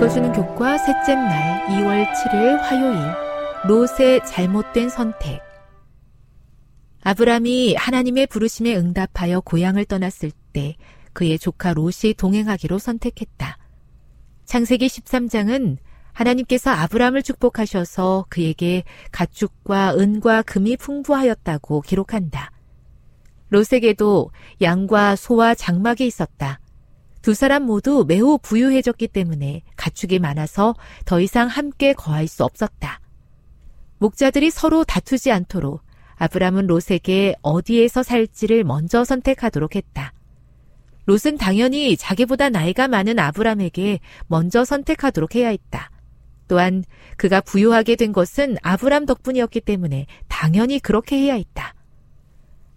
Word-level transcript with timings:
읽어주는 0.00 0.32
교과 0.32 0.78
셋째 0.78 1.14
날 1.14 1.66
2월 1.66 2.06
7일 2.14 2.56
화요일 2.56 2.98
롯의 3.68 4.24
잘못된 4.26 4.88
선택 4.88 5.42
아브람이 7.02 7.74
하나님의 7.74 8.26
부르심에 8.28 8.76
응답하여 8.76 9.42
고향을 9.42 9.84
떠났을 9.84 10.30
때 10.54 10.76
그의 11.12 11.38
조카 11.38 11.74
롯이 11.74 12.14
동행하기로 12.16 12.78
선택했다. 12.78 13.58
창세기 14.46 14.86
13장은 14.86 15.76
하나님께서 16.14 16.70
아브람을 16.70 17.22
축복하셔서 17.22 18.24
그에게 18.30 18.84
가축과 19.12 19.96
은과 19.98 20.42
금이 20.42 20.78
풍부하였다고 20.78 21.82
기록한다. 21.82 22.50
롯에게도 23.50 24.30
양과 24.62 25.16
소와 25.16 25.54
장막이 25.54 26.06
있었다. 26.06 26.58
두 27.22 27.34
사람 27.34 27.64
모두 27.64 28.04
매우 28.06 28.38
부유해졌기 28.38 29.08
때문에 29.08 29.62
가축이 29.76 30.18
많아서 30.18 30.74
더 31.04 31.20
이상 31.20 31.48
함께 31.48 31.92
거할 31.92 32.26
수 32.26 32.44
없었다. 32.44 33.00
목자들이 33.98 34.50
서로 34.50 34.84
다투지 34.84 35.30
않도록 35.30 35.82
아브람은 36.16 36.66
롯에게 36.66 37.34
어디에서 37.42 38.02
살지를 38.02 38.64
먼저 38.64 39.04
선택하도록 39.04 39.76
했다. 39.76 40.12
롯은 41.06 41.38
당연히 41.38 41.96
자기보다 41.96 42.50
나이가 42.50 42.88
많은 42.88 43.18
아브람에게 43.18 44.00
먼저 44.26 44.64
선택하도록 44.64 45.34
해야 45.34 45.48
했다. 45.48 45.90
또한 46.46 46.84
그가 47.16 47.40
부유하게 47.40 47.96
된 47.96 48.12
것은 48.12 48.56
아브람 48.62 49.06
덕분이었기 49.06 49.60
때문에 49.60 50.06
당연히 50.28 50.78
그렇게 50.78 51.16
해야 51.16 51.34
했다. 51.34 51.74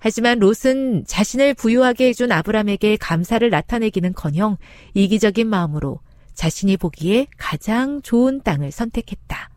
하지만 0.06 0.40
롯은 0.40 1.06
자신을 1.08 1.53
부유하게 1.53 2.09
해준 2.09 2.34
아브람에게 2.34 2.97
감사를 2.97 3.50
나타내기는 3.50 4.12
커녕 4.12 4.58
이기적인 4.96 5.47
마음으로 5.47 6.02
자신이 6.34 6.75
보기에 6.75 7.28
가장 7.38 8.02
좋은 8.02 8.41
땅을 8.41 8.74
선택했다. 8.74 9.50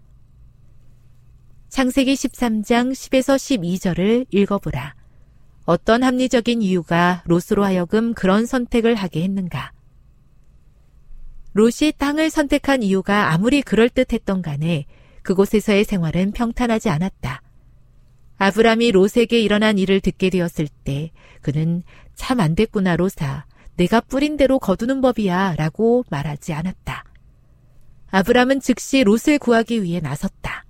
창세기 1.69 2.15
13장 2.15 2.93
10에서 2.93 3.35
12절을 3.35 4.27
읽어보라. 4.31 4.95
어떤 5.65 6.05
합리적인 6.05 6.63
이유가 6.63 7.25
롯으로 7.27 7.65
하여금 7.65 8.15
그런 8.15 8.47
선택을 8.47 8.95
하게 8.95 9.25
했는가? 9.25 9.73
롯이 11.55 11.91
땅을 11.99 12.31
선택한 12.31 12.85
이유가 12.85 13.33
아무리 13.33 13.63
그럴듯했던 13.63 14.43
간에 14.43 14.87
그곳에서의 15.23 15.83
생활은 15.83 16.31
평탄하지 16.31 16.89
않았다. 16.89 17.43
아브람이 18.39 18.93
롯에게 18.93 19.41
일어난 19.41 19.79
일을 19.79 20.01
듣게 20.01 20.31
되었을 20.31 20.69
때 20.85 21.11
그는 21.41 21.83
참 22.15 22.41
안 22.41 22.55
됐구나 22.55 22.97
롯아. 22.97 23.47
내가 23.77 24.01
뿌린 24.01 24.37
대로 24.37 24.59
거두는 24.59 25.01
법이야 25.01 25.57
라고 25.57 26.05
말하지 26.11 26.53
않았다. 26.53 27.05
아브람은 28.09 28.61
즉시 28.61 29.05
롯을 29.05 29.39
구하기 29.39 29.83
위해 29.83 30.01
나섰다. 30.01 30.65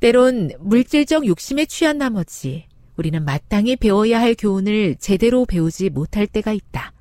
때론 0.00 0.50
물질적 0.60 1.26
욕심에 1.26 1.66
취한 1.66 1.98
나머지 1.98 2.66
우리는 2.96 3.22
마땅히 3.24 3.76
배워야 3.76 4.20
할 4.20 4.34
교훈을 4.34 4.96
제대로 4.98 5.44
배우지 5.44 5.90
못할 5.90 6.26
때가 6.26 6.52
있다. 6.52 6.92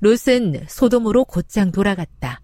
롯은 0.00 0.66
소돔으로 0.68 1.24
곧장 1.24 1.70
돌아갔다. 1.70 2.40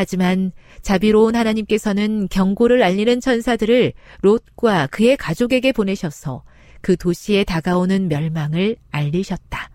하지만 0.00 0.50
자비로운 0.80 1.36
하나님께서는 1.36 2.26
경고를 2.30 2.82
알리는 2.82 3.20
천사들을 3.20 3.92
롯과 4.22 4.86
그의 4.86 5.18
가족에게 5.18 5.72
보내셔서 5.72 6.42
그 6.80 6.96
도시에 6.96 7.44
다가오는 7.44 8.08
멸망을 8.08 8.76
알리셨다. 8.90 9.70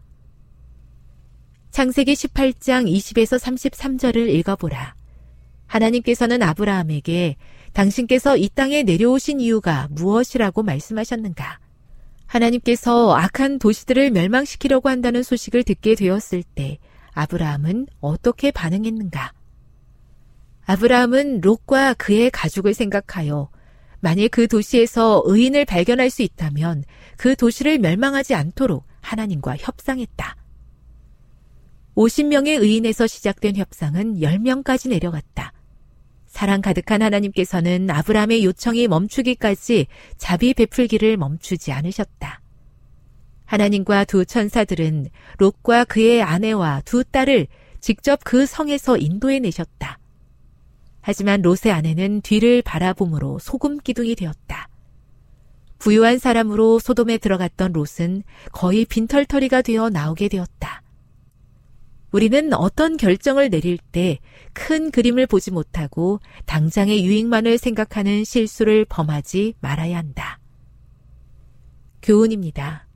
창세기 1.70 2.14
18장 2.14 2.92
20에서 2.92 3.40
33절을 3.40 4.28
읽어보라. 4.30 4.96
하나님께서는 5.68 6.42
아브라함에게 6.42 7.36
당신께서 7.74 8.36
이 8.36 8.50
땅에 8.50 8.82
내려오신 8.82 9.40
이유가 9.40 9.88
무엇이라고 9.92 10.64
말씀하셨는가? 10.64 11.60
하나님께서 12.26 13.16
악한 13.16 13.60
도시들을 13.60 14.10
멸망시키려고 14.10 14.90
한다는 14.90 15.22
소식을 15.22 15.62
듣게 15.62 15.94
되었을 15.94 16.42
때 16.42 16.80
아브라함은 17.12 17.86
어떻게 18.02 18.50
반응했는가? 18.50 19.35
아브라함은 20.66 21.42
롯과 21.42 21.94
그의 21.96 22.32
가족을 22.32 22.74
생각하여 22.74 23.50
만일 24.00 24.30
그 24.30 24.48
도시에서 24.48 25.24
의인을 25.26 25.66
발견할 25.66 26.10
수 26.10 26.22
있다면 26.22 26.84
그 27.18 27.36
도시를 27.36 27.80
멸망하지 27.80 28.36
않도록 28.36 28.86
하나님과 29.02 29.58
협상했다. 29.58 30.36
50명의 31.96 32.62
의인에서 32.62 33.08
시작된 33.08 33.56
협상은 33.56 34.20
10명까지 34.20 34.90
내려갔다. 34.90 35.54
사랑 36.28 36.62
가득한 36.62 37.02
하나님께서는 37.02 37.90
아브라함의 37.90 38.44
요청이 38.44 38.88
멈추기까지 38.90 39.88
자비 40.18 40.54
베풀기를 40.54 41.16
멈추지 41.16 41.72
않으셨다. 41.72 42.42
하나님과 43.46 44.04
두 44.06 44.26
천사들은 44.26 45.08
롯과 45.38 45.86
그의 45.86 46.22
아내와 46.22 46.82
두 46.84 47.04
딸을 47.04 47.48
직접 47.80 48.20
그 48.24 48.46
성에서 48.46 48.98
인도해 48.98 49.40
내셨다. 49.40 50.00
하지만 51.08 51.42
롯의 51.42 51.72
아내는 51.72 52.22
뒤를 52.22 52.62
바라봄으로 52.62 53.40
소금 53.40 53.78
기둥이 53.78 54.16
되었다. 54.16 54.70
부유한 55.78 56.18
사람으로 56.18 56.80
소돔에 56.80 57.20
들어갔던 57.20 57.74
롯은 57.74 58.24
거의 58.52 58.86
빈털터리가 58.86 59.62
되어 59.62 59.90
나오게 59.90 60.30
되었다. 60.30 60.82
우리는 62.12 62.54
어떤 62.54 62.98
결정을 62.98 63.50
내릴 63.50 63.78
때 63.78 64.20
큰 64.56 64.90
그림을 64.90 65.28
보지 65.28 65.52
못하고 65.52 66.22
당장의 66.46 67.06
유익만을 67.06 67.58
생각하는 67.58 68.24
실수를 68.24 68.86
범하지 68.86 69.56
말아야 69.60 69.98
한다. 69.98 70.40
교훈입니다. 72.02 72.88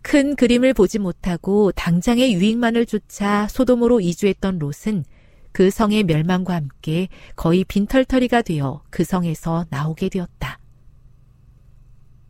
큰 0.00 0.36
그림을 0.36 0.72
보지 0.72 1.00
못하고 1.00 1.72
당장의 1.72 2.32
유익만을 2.34 2.86
쫓아 2.86 3.48
소돔으로 3.48 4.00
이주했던 4.00 4.60
롯은 4.60 5.04
그 5.54 5.70
성의 5.70 6.02
멸망과 6.02 6.52
함께 6.52 7.06
거의 7.36 7.62
빈털터리가 7.62 8.42
되어 8.42 8.82
그 8.90 9.04
성에서 9.04 9.66
나오게 9.70 10.08
되었다. 10.08 10.58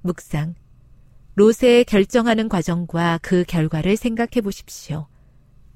묵상. 0.02 0.54
롯의 1.34 1.86
결정하는 1.86 2.50
과정과 2.50 3.20
그 3.22 3.44
결과를 3.48 3.96
생각해 3.96 4.42
보십시오. 4.42 5.08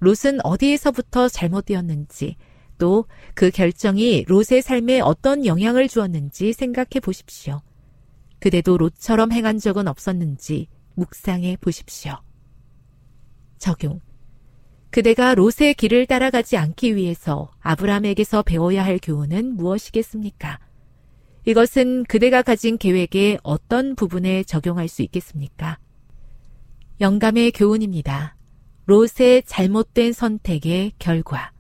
롯은 0.01 0.45
어디에서부터 0.45 1.29
잘못되었는지, 1.29 2.37
또 2.77 3.07
그 3.35 3.51
결정이 3.51 4.27
롯의 4.29 4.61
삶에 4.63 5.01
어떤 5.01 5.47
영향을 5.47 5.89
주었는지 5.89 6.53
생각해 6.53 7.01
보십시오. 7.03 7.63
그대도 8.41 8.77
롯처럼 8.77 9.33
행한 9.33 9.59
적은 9.59 9.89
없었는지 9.89 10.69
묵상해 10.97 11.57
보십시오. 11.63 12.13
적용. 13.57 14.01
그대가 14.91 15.35
롯의 15.35 15.75
길을 15.77 16.07
따라가지 16.07 16.57
않기 16.57 16.97
위해서 16.97 17.51
아브라함에게서 17.61 18.43
배워야 18.43 18.85
할 18.85 18.99
교훈은 19.03 19.57
무엇이겠습니까? 19.57 20.59
이것은 21.45 22.05
그대가 22.05 22.43
가진 22.43 22.79
계획의 22.79 23.39
어떤 23.43 23.95
부분에 23.95 24.45
적용할 24.45 24.89
수 24.89 25.03
있겠습니까? 25.03 25.79
영감의 27.01 27.53
교훈입니다. 27.53 28.37
롯의 28.87 29.43
잘못된 29.47 30.13
선택의 30.13 30.93
결과. 30.99 31.53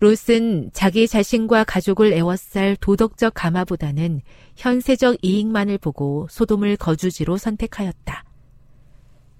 롯은 0.00 0.70
자기 0.72 1.08
자신과 1.08 1.64
가족을 1.64 2.12
애워쌀 2.12 2.76
도덕적 2.80 3.34
감화보다는 3.34 4.20
현세적 4.56 5.18
이익만을 5.22 5.78
보고 5.78 6.28
소돔을 6.30 6.76
거주지로 6.76 7.36
선택하였다. 7.36 8.27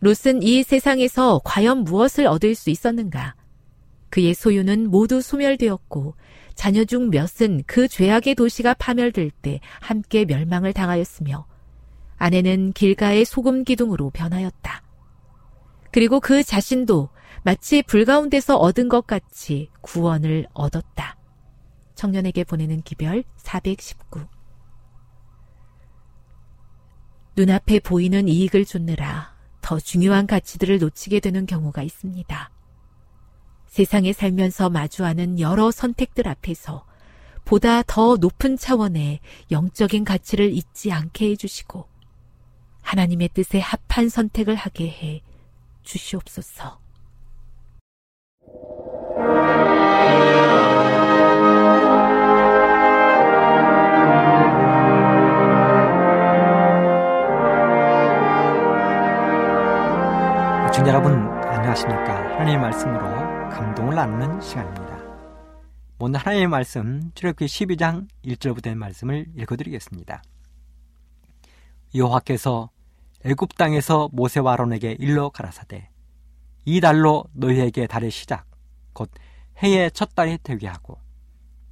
롯은 0.01 0.43
이 0.43 0.63
세상에서 0.63 1.41
과연 1.45 1.85
무엇을 1.85 2.27
얻을 2.27 2.55
수 2.55 2.71
있었는가? 2.71 3.35
그의 4.11 4.35
소유는 4.35 4.91
모두 4.91 5.21
소멸되었고 5.21 6.15
자녀 6.55 6.85
중 6.85 7.11
몇은 7.11 7.63
그 7.67 7.89
죄악의 7.89 8.35
도시가 8.37 8.75
파멸될 8.75 9.31
때 9.31 9.61
함께 9.81 10.25
멸망을 10.25 10.73
당하였으며 10.73 11.47
아내는 12.17 12.73
길가의 12.73 13.25
소금 13.25 13.65
기둥으로 13.65 14.11
변하였다. 14.11 14.83
그리고 15.93 16.21
그 16.21 16.43
자신도 16.43 17.11
마치 17.43 17.83
불 17.83 18.05
가운데서 18.05 18.57
얻은 18.57 18.89
것 18.89 19.07
같이 19.07 19.71
구원을 19.81 20.47
얻었다. 20.53 21.17
청년에게 21.95 22.45
보내는 22.45 22.83
기별 22.83 23.25
419 23.37 24.27
눈앞에 27.37 27.79
보이는 27.81 28.29
이익을 28.29 28.65
쫓느라 28.65 29.38
더 29.69 29.79
중요한 29.79 30.27
가치들을 30.27 30.79
놓치게 30.79 31.21
되는 31.21 31.45
경우가 31.45 31.83
있습니다. 31.83 32.51
세상에 33.67 34.15
살면서 34.15 34.71
마주하는 34.71 35.39
여러 35.41 35.71
선택들 35.71 36.27
앞에서 36.27 36.87
보다 37.45 37.83
더 37.83 38.17
높은 38.17 38.57
차원의 38.57 39.21
영적인 39.51 40.05
가치를 40.05 40.55
잊지 40.55 40.91
않게 40.91 41.33
해주시고 41.33 41.87
하나님의 42.81 43.29
뜻에 43.35 43.61
합한 43.61 44.09
선택을 44.09 44.55
하게 44.55 44.89
해 44.89 45.23
주시옵소서. 45.83 46.81
말씀으로 62.79 63.01
감동을 63.51 63.95
나누는 63.95 64.41
시간입니다. 64.41 64.99
오늘 65.99 66.21
하나님의 66.21 66.49
말씀 66.49 67.11
출애굽기 67.15 67.47
12장 67.47 68.07
1절부터 68.25 68.75
말씀을 68.75 69.27
읽어드리겠습니다. 69.37 70.23
여호와께서 71.95 72.71
애굽 73.25 73.57
땅에서 73.57 74.09
모세와 74.13 74.53
아론에게 74.53 74.97
일러 75.01 75.29
가라사대 75.31 75.91
이 76.65 76.81
달로 76.81 77.25
너희에게 77.33 77.87
달의 77.87 78.11
시작 78.11 78.47
곧 78.93 79.11
해의 79.59 79.91
첫 79.91 80.15
달이 80.15 80.39
되게 80.43 80.69
하고 80.69 80.99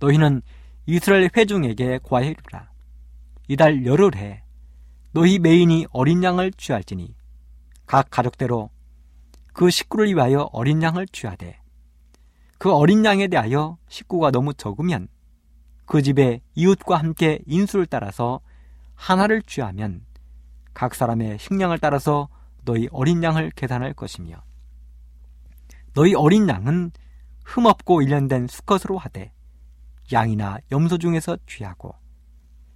너희는 0.00 0.43
이스라엘 0.87 1.31
회중에게 1.37 2.00
과해이르라. 2.03 2.70
이달 3.49 3.87
열흘에 3.87 4.43
너희 5.12 5.38
메인이 5.38 5.87
어린 5.93 6.25
양을 6.25 6.53
취할지니 6.53 7.14
각 7.87 8.11
가족대로 8.11 8.70
그 9.56 9.70
식구를 9.70 10.08
위하여 10.08 10.50
어린 10.53 10.82
양을 10.82 11.06
취하되 11.06 11.58
그 12.58 12.75
어린 12.75 13.06
양에 13.06 13.26
대하여 13.26 13.79
식구가 13.88 14.31
너무 14.31 14.53
적으면 14.53 15.08
그 15.87 16.03
집에 16.03 16.43
이웃과 16.55 16.99
함께 16.99 17.38
인수를 17.47 17.87
따라서 17.87 18.41
하나를 18.97 19.41
취하면 19.41 20.05
각 20.75 20.94
사람의 20.94 21.38
식량을 21.38 21.79
따라서 21.79 22.29
너희 22.67 22.87
어린 22.93 23.23
양을 23.23 23.50
계산할 23.53 23.94
것이며 23.94 24.43
너희 25.94 26.14
어린 26.14 26.47
양은 26.50 26.91
흠없고 27.47 28.03
일련된 28.03 28.49
수컷으로 28.49 28.99
하되 28.99 29.32
양이나 30.12 30.58
염소 30.70 30.99
중에서 30.99 31.38
취하고 31.47 31.94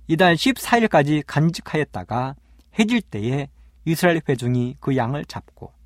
이달 0.06 0.34
14일까지 0.34 1.24
간직하였다가 1.26 2.36
해질 2.78 3.02
때에 3.02 3.50
이스라엘 3.84 4.22
회중이 4.26 4.76
그 4.80 4.96
양을 4.96 5.26
잡고 5.26 5.78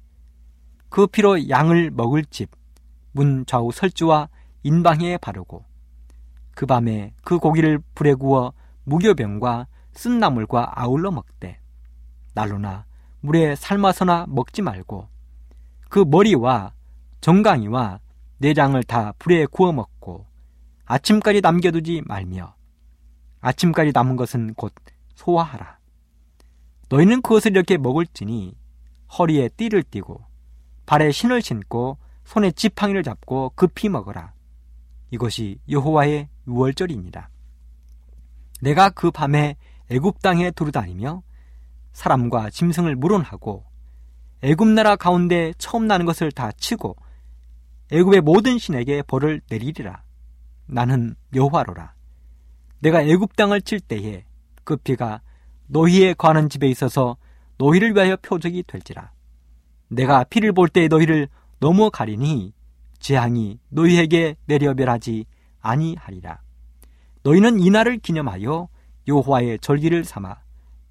그 0.95 1.09
피로 1.09 1.49
양을 1.49 1.91
먹을 1.91 2.25
집, 2.25 2.53
문 3.11 3.45
좌우 3.47 3.73
설주와 3.73 4.29
인방에 4.63 5.19
바르고 5.19 5.65
그 6.55 6.67
밤에 6.67 7.13
그 7.25 7.41
고기를 7.41 7.81
불에 7.97 8.15
구워 8.15 8.53
무교병과 8.85 9.67
쓴나물과 9.93 10.81
아울러 10.81 11.11
먹되 11.11 11.59
날로나 12.35 12.85
물에 13.23 13.57
삶아서나 13.57 14.27
먹지 14.29 14.63
말고 14.63 15.09
그 15.89 16.05
머리와 16.07 16.75
정강이와 17.23 17.99
내장을 18.39 18.81
다 18.85 19.15
불에 19.19 19.47
구워 19.47 19.73
먹고 19.73 20.29
아침까지 20.85 21.41
남겨두지 21.41 22.03
말며 22.07 22.55
아침까지 23.41 23.91
남은 23.93 24.15
것은 24.15 24.55
곧 24.55 24.73
소화하라. 25.17 25.77
너희는 26.89 27.21
그것을 27.21 27.51
이렇게 27.51 27.79
먹을지니 27.79 28.57
허리에 29.19 29.49
띠를 29.49 29.83
띠고 29.83 30.34
발에 30.87 31.11
신을 31.13 31.43
신고 31.43 31.99
손에 32.25 32.51
지팡이를 32.53 33.03
잡고 33.03 33.53
급히 33.55 33.89
먹어라. 33.89 34.33
이것이 35.11 35.59
여호와의 35.69 36.29
유월절입니다. 36.49 37.31
내가 38.61 38.91
그 38.91 39.11
밤에 39.11 39.57
애굽 39.91 40.23
땅에 40.23 40.51
두루다니며 40.51 41.23
사람과 41.93 42.51
짐승을 42.51 42.97
물론하고 42.97 43.65
애굽 44.43 44.69
나라 44.69 44.97
가운데 44.97 45.53
처음 45.59 45.87
나는 45.87 46.07
것을 46.07 46.33
다 46.33 46.51
치고 46.53 46.97
애굽의 47.93 48.23
모든 48.23 48.59
신에게 48.59 49.03
벌을 49.03 49.41
내리리라. 49.49 50.03
나는 50.67 51.15
여호와로라. 51.35 51.95
내가 52.81 53.03
애굽 53.03 53.37
땅을 53.37 53.63
칠 53.63 53.81
때에 53.81 54.25
그 54.65 54.77
피가 54.77 55.21
너희의 55.67 56.15
관한 56.17 56.49
집에 56.49 56.67
있어서 56.69 57.17
너희를 57.59 57.95
위하여 57.95 58.17
표적이 58.17 58.65
될지라. 58.67 59.13
내가 59.95 60.25
피를 60.25 60.53
볼 60.53 60.69
때 60.69 60.89
너희를 60.89 61.29
넘어가리니 61.61 62.53
재앙이 62.99 63.59
너희에게 63.69 64.37
내려별하지 64.47 65.25
아니하리라. 65.61 66.41
너희는 67.23 67.61
이날을 67.61 67.99
기념하여 67.99 68.69
여호와의 69.07 69.59
절기를 69.61 70.05
삼아 70.05 70.37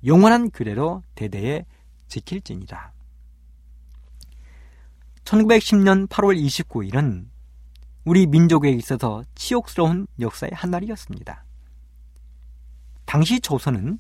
영원한 0.06 0.50
규례로 0.52 1.04
대대에 1.16 1.66
지킬지니라. 2.08 2.92
1910년 5.26 6.08
8월 6.08 6.38
29일은 6.42 7.28
우리 8.06 8.28
민족에 8.28 8.70
있어서 8.70 9.24
치욕스러운 9.36 10.08
역사의 10.20 10.52
한 10.54 10.72
날이었습니다. 10.72 11.46
당시 13.06 13.40
조선은 13.40 14.00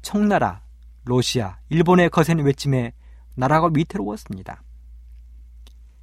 청나라, 0.00 0.62
러시아, 1.04 1.58
일본의 1.68 2.08
거센 2.10 2.38
외침에 2.38 2.92
나라가 3.38 3.70
위태로웠습니다. 3.72 4.62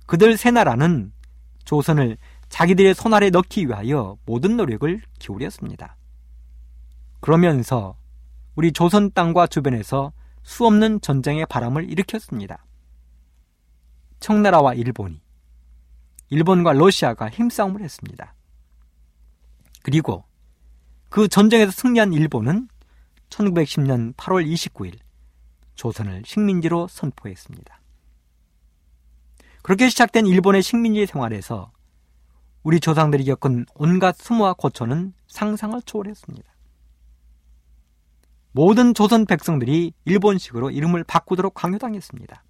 그들 0.05 0.37
세 0.37 0.51
나라는 0.51 1.11
조선을 1.65 2.17
자기들의 2.47 2.93
손아래 2.93 3.29
넣기 3.29 3.67
위하여 3.67 4.17
모든 4.25 4.55
노력을 4.55 5.01
기울였습니다. 5.19 5.97
그러면서 7.19 7.97
우리 8.55 8.71
조선 8.71 9.11
땅과 9.11 9.47
주변에서 9.47 10.13
수없는 10.43 11.01
전쟁의 11.01 11.47
바람을 11.47 11.89
일으켰습니다. 11.91 12.65
청나라와 14.19 14.73
일본이 14.75 15.21
일본과 16.29 16.71
러시아가 16.71 17.29
힘싸움을 17.29 17.81
했습니다. 17.81 18.33
그리고 19.83 20.23
그 21.09 21.27
전쟁에서 21.27 21.71
승리한 21.71 22.13
일본은 22.13 22.69
1910년 23.29 24.15
8월 24.15 24.47
29일 24.47 25.04
조선을 25.75 26.23
식민지로 26.25 26.87
선포했습니다. 26.87 27.79
그렇게 29.61 29.89
시작된 29.89 30.27
일본의 30.27 30.61
식민지 30.61 31.05
생활에서 31.05 31.71
우리 32.63 32.79
조상들이 32.79 33.25
겪은 33.25 33.65
온갖 33.75 34.15
수모와 34.17 34.53
고초는 34.53 35.13
상상을 35.27 35.79
초월했습니다. 35.83 36.55
모든 38.51 38.93
조선 38.93 39.25
백성들이 39.25 39.93
일본식으로 40.05 40.71
이름을 40.71 41.03
바꾸도록 41.03 41.53
강요당했습니다. 41.53 42.43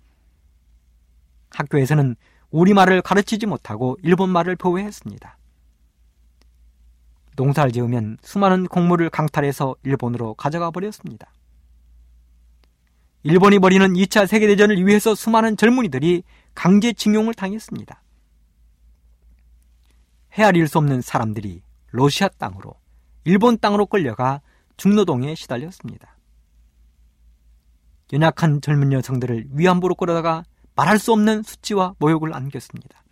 학교에서는 1.50 2.16
우리말을 2.52 3.02
가르치지 3.02 3.48
못하고 3.48 3.98
일본말을 4.04 4.56
보호했습니다. 4.56 5.38
농사를 7.36 7.72
지으면 7.72 8.18
수많은 8.22 8.68
곡물을 8.68 9.10
강탈해서 9.10 9.76
일본으로 9.84 10.36
가져가 10.36 10.72
버렸습니다. 10.72 11.32
일본이 13.26 13.58
벌이는 13.58 13.94
2차 13.94 14.28
세계대전을 14.28 14.86
위해서 14.86 15.16
수많은 15.16 15.58
젊은이들이 15.58 16.22
강제징용을 16.54 17.34
당했습니다. 17.34 18.04
헤아릴 20.34 20.68
수 20.68 20.78
없는 20.78 21.02
사람들이 21.02 21.64
러시아 21.90 22.28
땅으로, 22.28 22.76
일본 23.24 23.58
땅으로 23.58 23.88
끌려가 23.88 24.42
중노동에 24.78 25.34
시달렸습니다. 25.34 26.16
연약한 28.14 28.62
젊은 28.62 28.92
여성들을 28.92 29.48
위안부로 29.54 29.96
끌어다가 29.96 30.44
말할 30.76 31.00
수 31.00 31.12
없는 31.12 31.42
수치와 31.42 31.96
모욕을 31.98 32.32
안겼습니다. 32.32 33.04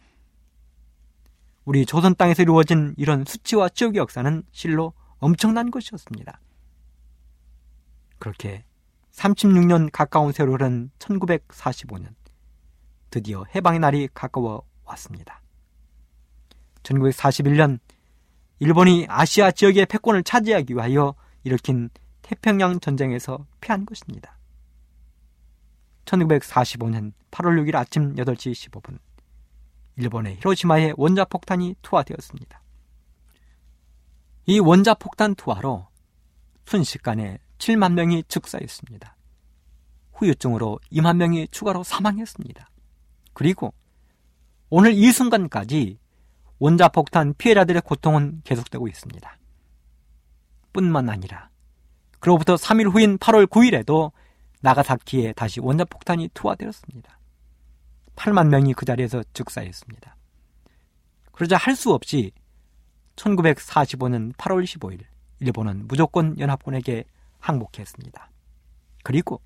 우리 1.66 1.88
조선 1.88 2.14
땅에서 2.14 2.44
이루어진 2.44 2.94
이런 2.98 3.26
수치와 3.26 3.70
지옥의 3.70 3.98
역사는 3.98 4.44
실로 4.52 4.94
엄청난 5.18 5.72
것이었습니다. 5.72 6.40
그렇게 8.20 8.64
36년 9.14 9.90
가까운 9.92 10.32
세월을 10.32 10.56
흐른 10.56 10.92
1945년 11.00 12.14
드디어 13.10 13.46
해방의 13.56 13.80
날이 13.80 14.10
가까워 14.14 14.64
왔습니다. 14.86 15.42
1941년 16.84 17.80
일본이 18.60 19.06
아시아 19.08 19.52
지역의 19.52 19.86
패권을 19.86 20.24
차지하기 20.24 20.74
위하여 20.74 21.16
일으킨 21.44 21.90
태평양 22.22 22.80
전쟁에서 22.80 23.46
패한 23.62 23.86
것입니다. 23.86 24.38
1945년 26.06 27.14
8월 27.32 27.62
6일 27.62 27.76
아침 27.76 28.16
8시 28.16 28.72
15분 28.72 29.00
일본의 29.96 30.38
히로시마에 30.38 30.94
원자폭탄이 30.98 31.76
투하되었습니다. 31.82 32.62
이 34.48 34.60
원자폭탄 34.60 35.36
투하로 35.36 35.88
순식간에 36.66 37.40
7만 37.64 37.94
명이 37.94 38.24
즉사했습니다. 38.28 39.16
후유증으로 40.14 40.80
2만 40.92 41.16
명이 41.16 41.48
추가로 41.50 41.84
사망했습니다. 41.84 42.70
그리고 43.34 43.74
오늘 44.70 44.94
이 44.94 45.12
순간까지 45.12 45.98
원자폭탄 46.60 47.36
피해자들의 47.38 47.82
고통은 47.84 48.42
계속되고 48.44 48.88
있습니다. 48.88 49.38
뿐만 50.74 51.10
아니라 51.10 51.50
그로부터 52.20 52.56
3일 52.56 52.92
후인 52.92 53.18
8월 53.18 53.48
9일에도 53.48 54.12
나가사키에 54.62 55.34
다시 55.34 55.60
원자폭탄이 55.62 56.32
투하되었습니다. 56.34 57.20
8만 58.16 58.48
명이 58.48 58.74
그 58.74 58.86
자리에서 58.86 59.24
즉사했습니다. 59.34 60.16
그러자 61.32 61.58
할 61.58 61.76
수 61.76 61.94
없이 61.94 62.32
1945년 63.16 64.34
8월 64.36 64.64
15일 64.64 65.00
일본은 65.40 65.88
무조건 65.88 66.38
연합군에게 66.40 67.06
항복했습니다. 67.44 68.30
그리고 69.04 69.42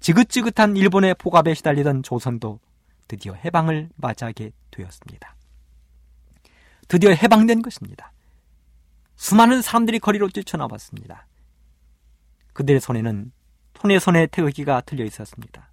지긋지긋한 0.00 0.76
일본의 0.76 1.14
포갑에 1.14 1.54
시달리던 1.54 2.02
조선도 2.02 2.60
드디어 3.06 3.34
해방을 3.34 3.90
맞이하게 3.96 4.50
되었습니다. 4.70 5.36
드디어 6.88 7.10
해방된 7.10 7.62
것입니다. 7.62 8.12
수많은 9.16 9.62
사람들이 9.62 10.00
거리로 10.00 10.28
뛰쳐나왔습니다. 10.28 11.26
그들의 12.52 12.80
손에는 12.80 13.32
손에 13.78 13.98
손에 13.98 14.26
태극기가 14.26 14.80
틀려 14.82 15.04
있었습니다. 15.04 15.70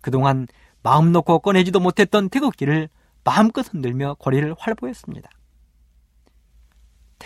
그동안 0.00 0.46
마음 0.82 1.12
놓고 1.12 1.40
꺼내지도 1.40 1.80
못했던 1.80 2.28
태극기를 2.28 2.88
마음껏 3.24 3.66
흔들며 3.72 4.14
거리를 4.14 4.54
활보했습니다. 4.58 5.28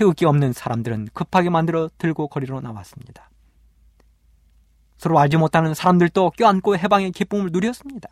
태극기 0.01 0.25
없는 0.25 0.55
사람들은 0.55 1.09
급하게 1.13 1.51
만들어 1.51 1.91
들고 1.99 2.29
거리로 2.29 2.63
나왔습니다. 2.63 3.29
서로 4.97 5.19
알지 5.19 5.37
못하는 5.37 5.75
사람들도 5.75 6.31
껴안고 6.39 6.79
해방의 6.79 7.13
기쁨을 7.13 7.51
누렸습니다. 7.53 8.09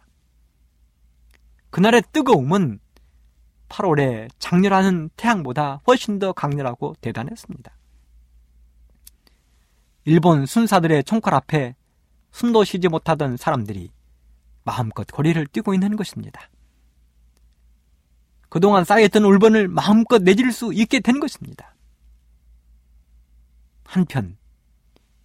그날의 1.70 2.02
뜨거움은 2.12 2.78
8월에 3.70 4.28
장렬하는 4.38 5.08
태양보다 5.16 5.80
훨씬 5.86 6.18
더 6.18 6.34
강렬하고 6.34 6.94
대단했습니다. 7.00 7.72
일본 10.04 10.44
순사들의 10.44 11.04
총칼 11.04 11.32
앞에 11.32 11.74
숨도 12.32 12.64
쉬지 12.64 12.88
못하던 12.88 13.38
사람들이 13.38 13.90
마음껏 14.62 15.06
거리를 15.06 15.46
뛰고 15.46 15.72
있는 15.72 15.96
것입니다. 15.96 16.50
그동안 18.50 18.84
쌓여있던 18.84 19.24
울분을 19.24 19.68
마음껏 19.68 20.22
내질 20.22 20.52
수 20.52 20.74
있게 20.74 21.00
된 21.00 21.18
것입니다. 21.18 21.74
한편, 23.88 24.36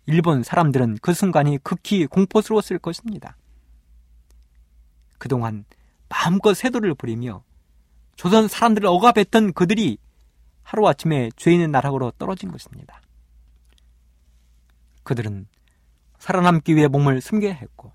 일본 0.05 0.41
사람들은 0.41 0.99
그 1.01 1.13
순간이 1.13 1.57
극히 1.63 2.05
공포스러웠을 2.05 2.79
것입니다. 2.79 3.35
그동안 5.17 5.65
마음껏 6.07 6.53
세도를 6.53 6.95
부리며 6.95 7.43
조선 8.15 8.47
사람들을 8.47 8.87
억압했던 8.87 9.51
그들이 9.51 9.97
하루아침에 10.61 11.31
죄 11.35 11.51
있는 11.51 11.71
나락으로 11.71 12.11
떨어진 12.11 12.53
것입니다. 12.53 13.01
그들은 15.03 15.45
살아남기 16.19 16.77
위해 16.77 16.87
몸을 16.87 17.19
숨겨야 17.19 17.53
했고 17.53 17.91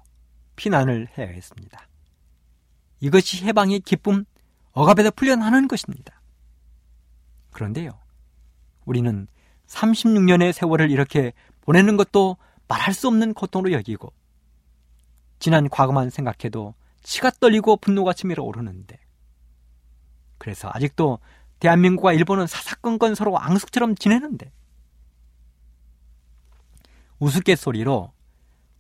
피난을 0.57 1.09
해야 1.17 1.29
했습니다. 1.29 1.89
이것이 3.01 3.43
해방의 3.47 3.81
기쁨, 3.81 4.27
억압에서 4.73 5.13
풀려나는 5.13 5.67
것입니다. 5.67 6.21
그런데요, 7.53 7.99
우리는 8.85 9.29
36년의 9.69 10.53
세월을 10.53 10.91
이렇게 10.91 11.33
보내는 11.61 11.97
것도 11.97 12.37
말할 12.67 12.93
수 12.95 13.09
없는 13.09 13.35
고통으로 13.35 13.73
여기고, 13.73 14.13
지난 15.39 15.69
과거만 15.69 16.11
생각해도 16.11 16.75
치가 17.03 17.31
떨리고 17.31 17.77
분노가 17.77 18.13
치밀어 18.13 18.43
오르는데, 18.43 18.99
그래서 20.39 20.71
아직도 20.73 21.19
대한민국과 21.61 22.13
일본은 22.13 22.47
사사건건 22.47 23.15
서로 23.15 23.39
앙숙처럼 23.39 23.95
지내는데, 23.95 24.51
우스갯소리로 27.19 28.13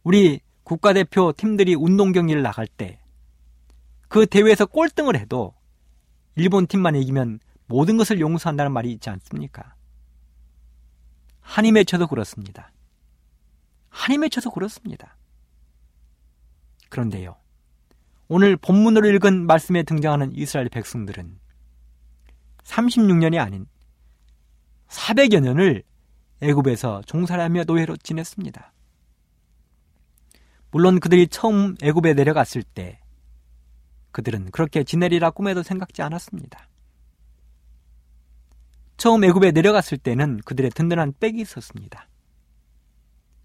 우리 0.04 0.40
국가대표 0.62 1.33
팀들이 1.33 1.75
운동 1.75 2.12
경기를 2.12 2.42
나갈 2.42 2.66
때 2.66 3.00
그 4.09 4.26
대회에서 4.26 4.66
꼴등을 4.66 5.16
해도 5.16 5.54
일본 6.35 6.66
팀만 6.66 6.97
이기면 6.97 7.40
모든 7.66 7.97
것을 7.99 8.21
용서한다는 8.21 8.73
말이 8.73 8.90
있지 8.90 9.11
않습니까? 9.11 9.75
한이 11.49 11.73
맺혀도 11.73 12.09
그렇습니다. 12.09 12.71
한이 13.88 14.19
맺혀도 14.19 14.50
그렇습니다. 14.50 15.17
그런데요. 16.90 17.37
오늘 18.28 18.59
본문으로 18.59 19.09
읽은 19.09 19.47
말씀에 19.47 19.83
등장하는 19.83 20.33
이스라엘 20.35 20.69
백성들은 20.69 21.38
36년이 22.64 23.40
아닌 23.40 23.67
400여 24.88 25.40
년을 25.40 25.85
애굽에서 26.43 27.00
종살하며 27.07 27.64
노예로 27.67 27.97
지냈습니다. 27.97 28.73
물론 30.71 31.00
그들이 31.00 31.28
처음 31.28 31.76
애굽에 31.83 32.12
내려갔을 32.12 32.62
때 32.62 33.00
그들은 34.11 34.50
그렇게 34.50 34.85
지내리라 34.85 35.31
꿈에도 35.31 35.62
생각지 35.62 36.02
않았습니다. 36.02 36.69
처음 38.99 39.25
애굽에 39.25 39.52
내려갔을 39.52 39.97
때는 39.97 40.40
그들의 40.45 40.71
든든한 40.73 41.14
백이 41.21 41.40
있었습니다. 41.40 42.09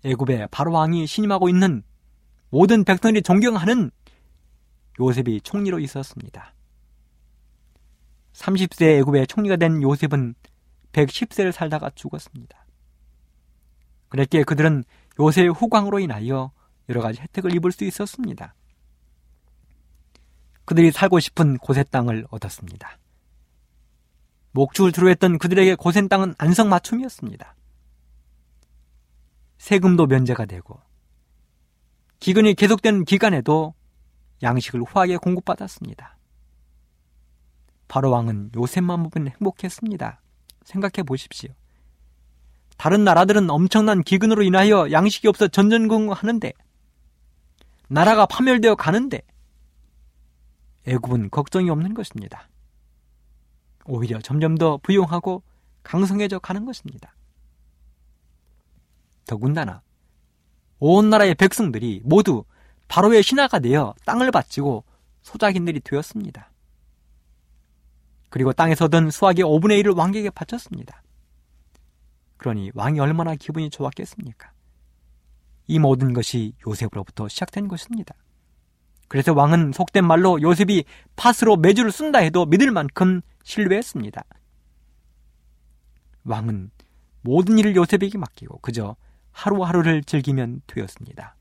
애굽에 0.03 0.47
바로 0.51 0.73
왕이 0.73 1.05
신임하고 1.07 1.47
있는 1.47 1.83
모든 2.49 2.83
백성들이 2.83 3.21
존경하는 3.21 3.91
요셉이 4.99 5.41
총리로 5.41 5.79
있었습니다. 5.79 6.53
30세 8.33 8.99
애굽의 8.99 9.27
총리가 9.27 9.55
된 9.55 9.81
요셉은 9.81 10.33
110세를 10.91 11.51
살다가 11.51 11.91
죽었습니다. 11.91 12.65
그랬기에 14.09 14.43
그들은 14.43 14.83
요새의 15.19 15.49
후광으로 15.49 15.99
인하여 15.99 16.51
여러 16.89 17.01
가지 17.01 17.21
혜택을 17.21 17.55
입을 17.55 17.71
수 17.71 17.83
있었습니다. 17.83 18.55
그들이 20.65 20.91
살고 20.91 21.19
싶은 21.19 21.57
고세 21.57 21.83
땅을 21.83 22.25
얻었습니다. 22.31 22.97
목축을 24.53 24.91
주로 24.91 25.09
했던 25.09 25.37
그들에게 25.37 25.75
고센 25.75 26.07
땅은 26.07 26.35
안성맞춤이었습니다. 26.37 27.55
세금도 29.57 30.07
면제가 30.07 30.45
되고 30.45 30.79
기근이 32.19 32.53
계속된 32.53 33.05
기간에도 33.05 33.73
양식을 34.41 34.81
후하게 34.83 35.17
공급받았습니다. 35.17 36.17
바로 37.87 38.11
왕은 38.11 38.51
요셉만 38.55 39.09
보면 39.09 39.29
행복했습니다. 39.29 40.21
생각해 40.63 41.03
보십시오. 41.05 41.51
다른 42.77 43.03
나라들은 43.03 43.49
엄청난 43.49 44.01
기근으로 44.01 44.43
인하여 44.43 44.91
양식이 44.91 45.27
없어 45.27 45.47
전전긍긍하는데 45.47 46.53
나라가 47.87 48.25
파멸되어 48.25 48.75
가는데 48.75 49.21
애굽은 50.87 51.29
걱정이 51.29 51.69
없는 51.69 51.93
것입니다. 51.93 52.49
오히려 53.85 54.19
점점 54.19 54.55
더 54.55 54.77
부용하고 54.77 55.43
강성해져 55.83 56.39
가는 56.39 56.65
것입니다. 56.65 57.15
더군다나 59.25 59.81
온 60.79 61.09
나라의 61.09 61.35
백성들이 61.35 62.01
모두 62.03 62.43
바로의 62.87 63.23
신하가 63.23 63.59
되어 63.59 63.93
땅을 64.05 64.31
바치고 64.31 64.83
소작인들이 65.21 65.79
되었습니다. 65.79 66.51
그리고 68.29 68.51
땅에서 68.51 68.85
얻은 68.85 69.11
수확의 69.11 69.45
5분의 69.45 69.83
1을 69.83 69.97
왕에게 69.97 70.29
바쳤습니다. 70.31 71.03
그러니 72.37 72.71
왕이 72.73 72.99
얼마나 72.99 73.35
기분이 73.35 73.69
좋았겠습니까? 73.69 74.51
이 75.67 75.79
모든 75.79 76.13
것이 76.13 76.53
요셉으로부터 76.67 77.27
시작된 77.27 77.67
것입니다. 77.67 78.15
그래서 79.07 79.33
왕은 79.33 79.71
속된 79.73 80.05
말로 80.05 80.41
요셉이 80.41 80.83
팥으로 81.15 81.57
매주를 81.57 81.91
쓴다 81.91 82.19
해도 82.19 82.45
믿을 82.45 82.71
만큼 82.71 83.21
신뢰했습니다. 83.43 84.23
왕은 86.25 86.71
모든 87.21 87.57
일을 87.57 87.75
요셉에게 87.75 88.17
맡기고 88.17 88.59
그저 88.59 88.95
하루하루를 89.31 90.03
즐기면 90.03 90.61
되었습니다. 90.67 91.35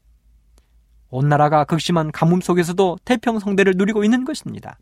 온 1.11 1.29
나라가 1.29 1.65
극심한 1.65 2.11
가뭄 2.11 2.41
속에서도 2.41 2.99
태평성대를 3.05 3.75
누리고 3.77 4.05
있는 4.05 4.25
것입니다. 4.25 4.79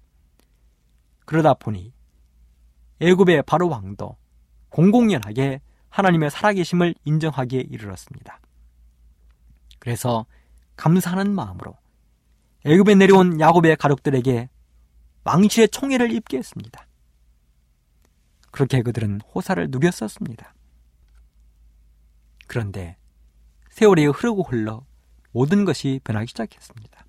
그러다 1.25 1.55
보니 1.55 1.93
애굽의 3.01 3.43
바로 3.43 3.69
왕도 3.69 4.17
공공연하게 4.69 5.61
하나님의 5.89 6.31
살아계심을 6.31 6.95
인정하기에 7.05 7.63
이르렀습니다. 7.69 8.41
그래서 9.79 10.27
감사하는 10.77 11.35
마음으로 11.35 11.77
애굽에 12.65 12.95
내려온 12.95 13.41
야곱의 13.41 13.77
가족들에게 13.77 14.49
왕실의 15.25 15.69
총애를 15.71 16.13
입게 16.13 16.39
했습니다. 16.39 16.87
그렇게 18.51 18.83
그들은 18.83 19.21
호사를 19.35 19.69
누렸었습니다. 19.71 20.55
그런데 22.47 22.97
세월이 23.71 24.07
흐르고 24.07 24.43
흘러 24.43 24.85
모든 25.33 25.65
것이 25.65 26.01
변하기 26.05 26.27
시작했습니다. 26.29 27.07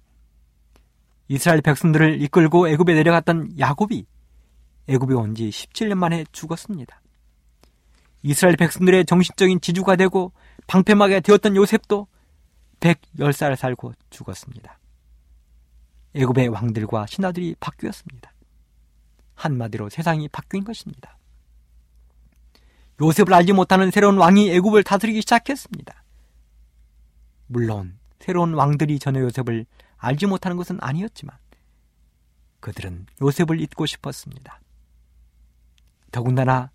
이스라엘 1.28 1.62
백성들을 1.62 2.22
이끌고 2.22 2.68
애굽에 2.70 2.94
내려갔던 2.94 3.58
야곱이 3.58 4.06
애굽에 4.88 5.16
온 5.16 5.34
지 5.34 5.50
17년 5.50 5.96
만에 5.96 6.26
죽었습니다. 6.32 7.02
이스라엘 8.24 8.56
백성들의 8.58 9.06
정신적인 9.06 9.62
지주가 9.62 9.96
되고 9.96 10.34
방패막에 10.68 11.22
되었던 11.22 11.56
요셉도 11.56 12.08
110살 12.82 13.56
살고 13.56 13.94
죽었습니다. 14.10 14.78
애굽의 16.14 16.50
왕들과 16.50 17.06
신하들이 17.08 17.56
바뀌었습니다. 17.60 18.32
한마디로 19.36 19.90
세상이 19.90 20.28
바뀐 20.28 20.64
것입니다. 20.64 21.18
요셉을 23.00 23.34
알지 23.34 23.54
못하는 23.54 23.92
새로운 23.92 24.18
왕이 24.18 24.52
애굽을 24.52 24.84
다스리기 24.84 25.22
시작했습니다. 25.22 26.04
물론 27.48 27.98
새로운 28.20 28.54
왕들이 28.54 29.00
전혀 29.00 29.22
요셉을 29.22 29.66
알지 29.98 30.26
못하는 30.26 30.58
것은 30.58 30.78
아니었지만 30.82 31.36
그들은 32.60 33.08
요셉을 33.22 33.60
잊고 33.60 33.86
싶었습니다. 33.86 34.62
더군다나 36.12 36.72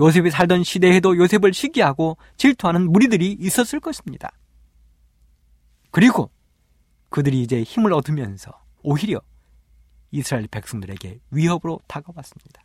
요셉이 0.00 0.30
살던 0.30 0.64
시대에도 0.64 1.16
요셉을 1.16 1.52
시기하고 1.52 2.16
질투하는 2.36 2.90
무리들이 2.90 3.36
있었을 3.38 3.80
것입니다. 3.80 4.32
그리고 5.90 6.30
그들이 7.08 7.42
이제 7.42 7.62
힘을 7.62 7.92
얻으면서 7.92 8.52
오히려 8.82 9.20
이스라엘 10.10 10.46
백성들에게 10.48 11.20
위협으로 11.30 11.80
다가왔습니다. 11.86 12.62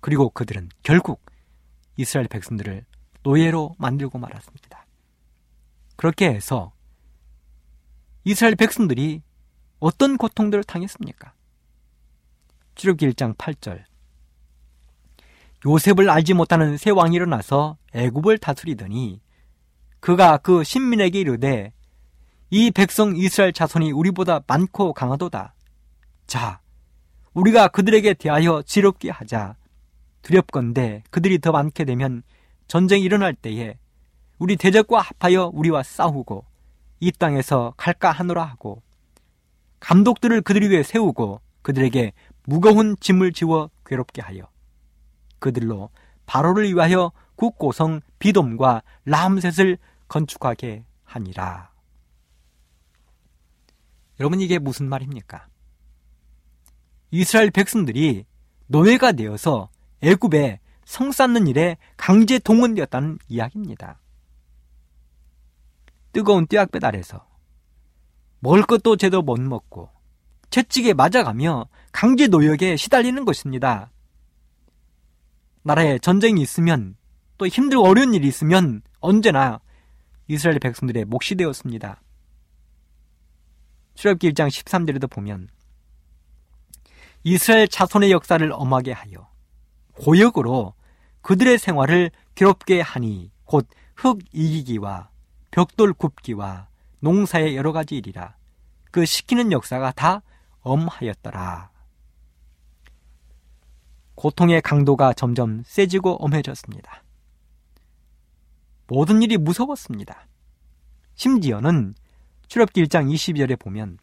그리고 0.00 0.30
그들은 0.30 0.68
결국 0.82 1.24
이스라엘 1.96 2.28
백성들을 2.28 2.84
노예로 3.22 3.76
만들고 3.78 4.18
말았습니다. 4.18 4.86
그렇게 5.96 6.28
해서 6.28 6.72
이스라엘 8.24 8.54
백성들이 8.54 9.22
어떤 9.80 10.16
고통들을 10.16 10.64
당했습니까? 10.64 11.32
출애굽기 12.74 13.08
1장 13.08 13.36
8절 13.36 13.84
요셉을 15.66 16.08
알지 16.08 16.34
못하는 16.34 16.76
새 16.76 16.90
왕이 16.90 17.16
일어나서 17.16 17.76
애굽을 17.92 18.38
다스리더니 18.38 19.20
그가 20.00 20.38
그 20.38 20.62
신민에게 20.62 21.20
이르되 21.20 21.72
이 22.50 22.70
백성 22.70 23.16
이스라엘 23.16 23.52
자손이 23.52 23.92
우리보다 23.92 24.40
많고 24.46 24.92
강하도다. 24.92 25.54
자, 26.26 26.60
우리가 27.34 27.68
그들에게 27.68 28.14
대하여 28.14 28.62
지럽게 28.62 29.10
하자. 29.10 29.56
두렵건대 30.28 31.02
그들이 31.10 31.38
더 31.38 31.52
많게 31.52 31.86
되면 31.86 32.22
전쟁이 32.66 33.02
일어날 33.02 33.32
때에 33.32 33.78
우리 34.38 34.56
대적과 34.56 35.00
합하여 35.00 35.50
우리와 35.54 35.82
싸우고 35.82 36.44
이 37.00 37.10
땅에서 37.12 37.72
갈까 37.78 38.10
하노라 38.10 38.44
하고 38.44 38.82
감독들을 39.80 40.42
그들 40.42 40.70
위에 40.70 40.82
세우고 40.82 41.40
그들에게 41.62 42.12
무거운 42.44 42.96
짐을 43.00 43.32
지워 43.32 43.70
괴롭게 43.86 44.20
하여 44.20 44.50
그들로 45.38 45.88
바로를 46.26 46.66
위하여 46.66 47.10
국고성 47.36 48.02
비돔과 48.18 48.82
람셋을 49.06 49.78
건축하게 50.08 50.84
하니라. 51.04 51.70
여러분 54.20 54.40
이게 54.40 54.58
무슨 54.58 54.90
말입니까? 54.90 55.46
이스라엘 57.12 57.50
백성들이 57.50 58.26
노예가 58.66 59.12
되어서 59.12 59.70
애굽에 60.02 60.60
성 60.84 61.12
쌓는 61.12 61.46
일에 61.46 61.76
강제 61.96 62.38
동원되었다는 62.38 63.18
이야기입니다. 63.28 64.00
뜨거운 66.12 66.46
뙤약볕 66.46 66.82
아래서 66.84 67.26
먹을 68.40 68.62
것도 68.62 68.96
제대로 68.96 69.22
못 69.22 69.40
먹고 69.40 69.90
채찍에 70.50 70.94
맞아가며 70.94 71.68
강제 71.92 72.26
노역에 72.26 72.76
시달리는 72.76 73.24
것입니다. 73.24 73.90
나라에 75.62 75.98
전쟁이 75.98 76.40
있으면 76.40 76.96
또 77.36 77.46
힘들고 77.46 77.84
어려운 77.84 78.14
일이 78.14 78.26
있으면 78.26 78.82
언제나 79.00 79.60
이스라엘 80.26 80.58
백성들의 80.58 81.04
몫이 81.04 81.34
되었습니다. 81.34 82.00
출애굽기 83.94 84.32
1장 84.32 84.48
13절에도 84.48 85.10
보면 85.10 85.48
이스라엘 87.24 87.68
자손의 87.68 88.10
역사를 88.10 88.50
엄하게 88.52 88.92
하여 88.92 89.27
고역으로 89.98 90.74
그들의 91.22 91.58
생활을 91.58 92.10
괴롭게 92.34 92.80
하니 92.80 93.30
곧 93.44 93.66
흙 93.98 94.20
이기기와 94.32 95.10
벽돌 95.50 95.92
굽기와 95.92 96.68
농사의 97.00 97.56
여러 97.56 97.72
가지 97.72 97.96
일이라 97.96 98.36
그 98.92 99.04
시키는 99.04 99.50
역사가 99.50 99.90
다 99.92 100.22
엄하였더라. 100.60 101.70
고통의 104.14 104.62
강도가 104.62 105.12
점점 105.12 105.62
세지고 105.66 106.16
엄해졌습니다. 106.24 107.02
모든 108.86 109.20
일이 109.20 109.36
무서웠습니다. 109.36 110.28
심지어는 111.14 111.94
출애굽기 112.46 112.84
1장 112.84 113.12
22절에 113.12 113.58
보면 113.58 113.98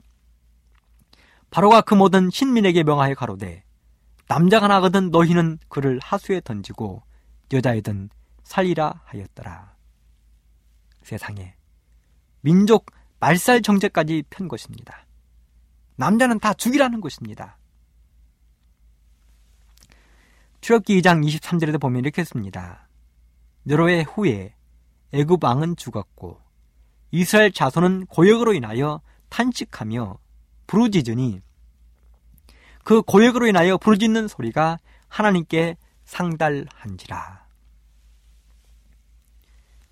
바로가 1.51 1.81
그 1.81 1.93
모든 1.93 2.29
신민에게 2.29 2.83
명하여 2.83 3.15
가로되 3.15 3.63
남자가 4.27 4.67
나거든 4.67 5.11
너희는 5.11 5.59
그를 5.69 5.99
하수에 6.01 6.41
던지고 6.41 7.03
여자이든 7.53 8.09
살리라 8.43 9.01
하였더라. 9.05 9.75
세상에 11.03 11.55
민족 12.41 12.87
말살 13.19 13.61
정제까지 13.61 14.23
편 14.29 14.47
것입니다. 14.47 15.05
남자는 15.95 16.39
다 16.39 16.53
죽이라는 16.53 17.01
것입니다. 17.01 17.57
출애굽기 20.61 20.99
2장 21.01 21.23
23절에도 21.23 21.79
보면 21.79 21.99
이렇게 21.99 22.21
했습니다. 22.21 22.87
여러 23.67 23.87
해 23.87 24.01
후에 24.01 24.55
애굽 25.11 25.43
왕은 25.43 25.75
죽었고 25.75 26.41
이스라엘 27.11 27.51
자손은 27.51 28.07
고역으로 28.07 28.53
인하여 28.53 29.01
탄식하며 29.29 30.17
부르짖으니 30.67 31.41
그 32.85 33.01
고역으로 33.01 33.47
인하여 33.47 33.77
부르짖는 33.79 34.27
소리가 34.27 34.77
하나님께 35.07 35.75
상달한지라. 36.03 37.47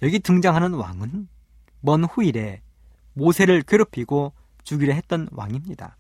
여기 0.04 0.20
등장하는 0.20 0.76
왕은 0.76 1.28
먼 1.82 2.04
후일에 2.04 2.62
모세를 3.14 3.64
괴롭히고 3.64 4.34
죽이려 4.64 4.94
했던 4.94 5.28
왕입니다. 5.32 5.98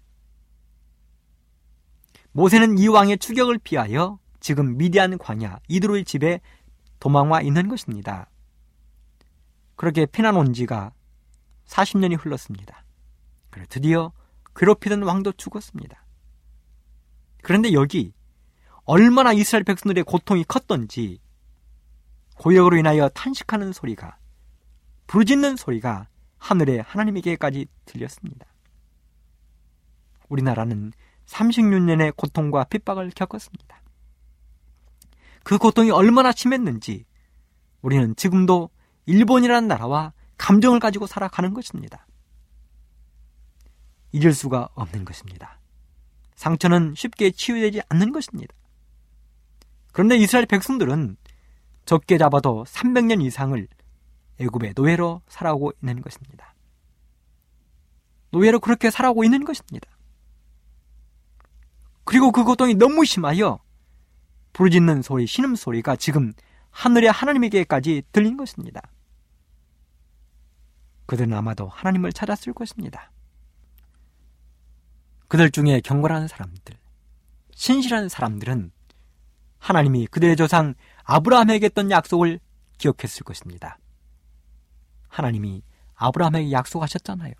모세는 2.31 2.77
이 2.77 2.87
왕의 2.87 3.17
추격을 3.17 3.57
피하여 3.57 4.19
지금 4.39 4.77
미디안 4.77 5.17
광야 5.17 5.61
이드로의 5.67 6.05
집에 6.05 6.41
도망와 6.99 7.41
있는 7.41 7.69
것입니다. 7.69 8.29
그렇게 9.75 10.05
피난 10.05 10.35
온 10.35 10.53
지가 10.53 10.93
40년이 11.65 12.23
흘렀습니다. 12.23 12.85
그래 13.49 13.65
드디어 13.67 14.11
괴롭히던 14.55 15.01
왕도 15.01 15.31
죽었습니다. 15.31 16.02
그런데 17.43 17.73
여기 17.73 18.13
얼마나 18.85 19.33
이스라엘 19.33 19.63
백성들의 19.63 20.05
고통이 20.05 20.45
컸던지 20.45 21.19
고역으로 22.37 22.77
인하여 22.77 23.09
탄식하는 23.09 23.73
소리가 23.73 24.17
부르짖는 25.07 25.57
소리가 25.57 26.07
하늘의 26.37 26.81
하나님에게까지 26.81 27.67
들렸습니다. 27.85 28.47
우리나라는 30.29 30.93
36년의 31.25 32.15
고통과 32.15 32.63
핍박을 32.63 33.11
겪었습니다. 33.15 33.81
그 35.43 35.57
고통이 35.57 35.91
얼마나 35.91 36.31
심했는지 36.31 37.05
우리는 37.81 38.15
지금도 38.15 38.69
일본이라는 39.05 39.67
나라와 39.67 40.13
감정을 40.37 40.79
가지고 40.79 41.07
살아가는 41.07 41.53
것입니다. 41.53 42.07
잊을 44.13 44.33
수가 44.33 44.69
없는 44.75 45.03
것입니다. 45.03 45.59
상처는 46.43 46.93
쉽게 46.97 47.31
치유되지 47.31 47.83
않는 47.87 48.11
것입니다. 48.11 48.53
그런데 49.93 50.17
이스라엘 50.17 50.45
백성들은 50.45 51.15
적게 51.85 52.17
잡아도 52.17 52.65
300년 52.65 53.23
이상을 53.23 53.65
애굽의 54.39 54.73
노예로 54.75 55.21
살아오고 55.29 55.71
있는 55.81 56.01
것입니다. 56.01 56.53
노예로 58.31 58.59
그렇게 58.59 58.89
살아오고 58.91 59.23
있는 59.23 59.45
것입니다. 59.45 59.87
그리고 62.03 62.33
그 62.33 62.43
고통이 62.43 62.73
너무 62.75 63.05
심하여 63.05 63.61
부르짖는 64.51 65.01
소리, 65.01 65.25
신음 65.25 65.55
소리가 65.55 65.95
지금 65.95 66.33
하늘의 66.71 67.09
하나님에게까지 67.09 68.03
들린 68.11 68.35
것입니다. 68.35 68.81
그들은 71.05 71.33
아마도 71.33 71.69
하나님을 71.69 72.11
찾았을 72.11 72.51
것입니다. 72.51 73.12
그들 75.33 75.49
중에 75.49 75.81
경건한 75.83 76.27
사람들, 76.27 76.77
신실한 77.55 78.07
사람들은 78.07 78.71
하나님이 79.57 80.05
그들의 80.05 80.35
조상 80.35 80.75
아브라함에게 81.05 81.65
했던 81.65 81.89
약속을 81.89 82.39
기억했을 82.77 83.23
것입니다. 83.23 83.79
하나님이 85.07 85.63
아브라함에게 85.95 86.51
약속하셨잖아요. 86.51 87.33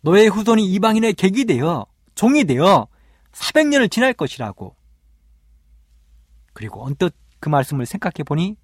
너의 0.00 0.28
후손이 0.28 0.72
이방인의 0.72 1.12
객이 1.12 1.44
되어 1.44 1.84
종이 2.14 2.44
되어 2.44 2.88
400년을 3.32 3.90
지날 3.90 4.14
것이라고. 4.14 4.74
그리고 6.54 6.82
언뜻 6.82 7.14
그 7.40 7.50
말씀을 7.50 7.84
생각해 7.84 8.24
보니 8.24 8.56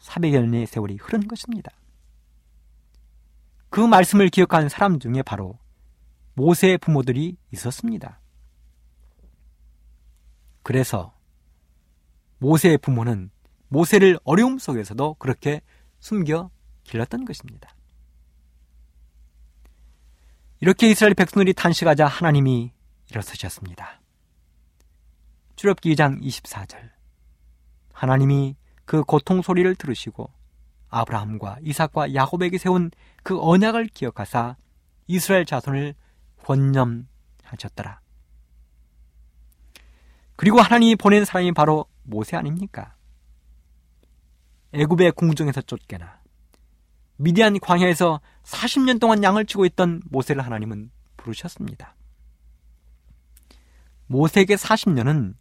400년의 0.00 0.66
세월이 0.66 0.96
흐른 0.96 1.28
것입니다. 1.28 1.70
그 3.70 3.78
말씀을 3.78 4.30
기억한 4.30 4.68
사람 4.68 4.98
중에 4.98 5.22
바로 5.22 5.61
모세의 6.34 6.78
부모들이 6.78 7.36
있었습니다. 7.52 8.20
그래서 10.62 11.14
모세의 12.38 12.78
부모는 12.78 13.30
모세를 13.68 14.18
어려움 14.24 14.58
속에서도 14.58 15.14
그렇게 15.14 15.60
숨겨 15.98 16.50
길렀던 16.84 17.24
것입니다. 17.24 17.74
이렇게 20.60 20.90
이스라엘 20.90 21.14
백성들이 21.14 21.54
탄식하자 21.54 22.06
하나님이 22.06 22.72
일어서셨습니다. 23.10 24.00
출애굽기 25.56 25.94
2장 25.94 26.22
24절 26.22 26.90
하나님이 27.92 28.56
그 28.84 29.02
고통 29.04 29.42
소리를 29.42 29.74
들으시고 29.74 30.30
아브라함과 30.88 31.58
이삭과 31.62 32.14
야곱에게 32.14 32.58
세운 32.58 32.90
그 33.22 33.40
언약을 33.40 33.86
기억하사 33.86 34.56
이스라엘 35.06 35.44
자손을 35.44 35.94
권념하셨더라. 36.44 38.00
그리고 40.36 40.60
하나님이 40.60 40.96
보낸 40.96 41.24
사람이 41.24 41.52
바로 41.52 41.86
모세 42.02 42.36
아닙니까? 42.36 42.94
애굽의 44.72 45.12
궁중에서 45.12 45.62
쫓겨나 45.62 46.20
미디안 47.16 47.60
광야에서 47.60 48.20
40년 48.42 48.98
동안 48.98 49.22
양을 49.22 49.46
치고 49.46 49.66
있던 49.66 50.02
모세를 50.10 50.44
하나님은 50.44 50.90
부르셨습니다. 51.16 51.94
모세에게 54.06 54.56
40년은 54.56 55.34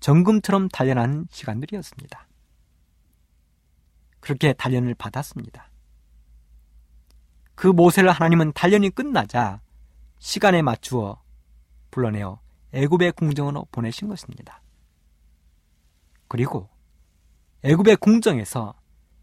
정금처럼 0.00 0.68
단련한 0.68 1.28
시간들이었습니다. 1.30 2.26
그렇게 4.18 4.52
단련을 4.52 4.94
받았습니다. 4.94 5.70
그 7.54 7.66
모세를 7.68 8.10
하나님은 8.10 8.52
단련이 8.52 8.90
끝나자 8.90 9.60
시간에 10.20 10.62
맞추어 10.62 11.20
불러내어 11.90 12.38
애굽의 12.72 13.12
궁정으로 13.12 13.66
보내신 13.72 14.08
것입니다. 14.08 14.62
그리고 16.28 16.68
애굽의 17.64 17.96
궁정에서 17.96 18.74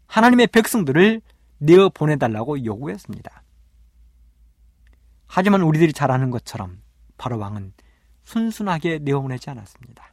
하나님의 0.06 0.48
백성들을 0.48 1.22
내어 1.58 1.88
보내달라고 1.88 2.64
요구했습니다. 2.64 3.42
하지만 5.26 5.62
우리들이 5.62 5.92
잘 5.92 6.10
아는 6.10 6.30
것처럼 6.30 6.82
바로 7.16 7.38
왕은 7.38 7.72
순순하게 8.22 8.98
내어 8.98 9.20
보내지 9.22 9.48
않았습니다. 9.50 10.12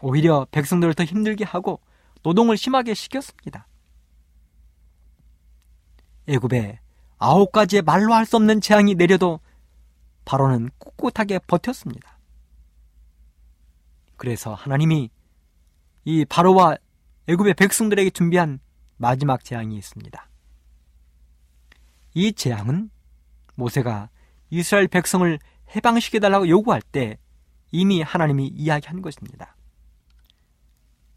오히려 0.00 0.46
백성들을 0.50 0.94
더 0.94 1.04
힘들게 1.04 1.44
하고 1.44 1.80
노동을 2.22 2.56
심하게 2.56 2.94
시켰습니다. 2.94 3.68
애굽에 6.26 6.80
아홉 7.18 7.52
가지의 7.52 7.82
말로 7.82 8.14
할 8.14 8.26
수 8.26 8.36
없는 8.36 8.60
재앙이 8.60 8.96
내려도 8.96 9.40
바로는 10.24 10.70
꿋꿋하게 10.78 11.40
버텼습니다. 11.40 12.18
그래서 14.16 14.54
하나님이 14.54 15.10
이 16.04 16.24
바로와 16.24 16.76
애굽의 17.28 17.54
백성들에게 17.54 18.10
준비한 18.10 18.60
마지막 18.96 19.44
재앙이 19.44 19.76
있습니다. 19.76 20.28
이 22.14 22.32
재앙은 22.32 22.90
모세가 23.54 24.10
이스라엘 24.50 24.88
백성을 24.88 25.38
해방시켜 25.74 26.20
달라고 26.20 26.48
요구할 26.48 26.82
때 26.82 27.18
이미 27.70 28.02
하나님이 28.02 28.48
이야기한 28.48 29.02
것입니다. 29.02 29.56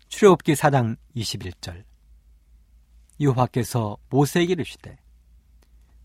출애굽기 0.07 0.53
4장 0.53 0.97
21절 1.15 1.83
여호와께서 3.19 3.97
모세에게 4.09 4.53
이르시되 4.53 4.97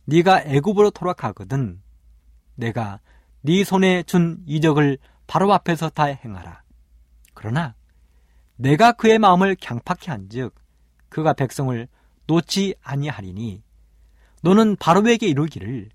네가 0.07 0.43
애굽으로 0.43 0.91
돌아가거든 0.91 1.81
내가 2.61 3.01
네 3.41 3.65
손에 3.65 4.03
준 4.03 4.43
이적을 4.47 4.99
바로 5.27 5.53
앞에서 5.53 5.89
다 5.89 6.05
행하라. 6.05 6.63
그러나 7.35 7.75
내가 8.57 8.93
그의 8.93 9.19
마음을 9.19 9.57
강팍해 9.57 10.07
한즉 10.07 10.55
그가 11.09 11.33
백성을 11.33 11.89
놓지 12.27 12.75
아니하리니 12.83 13.63
너는 14.43 14.77
바로에게 14.77 15.27
이르기를 15.27 15.89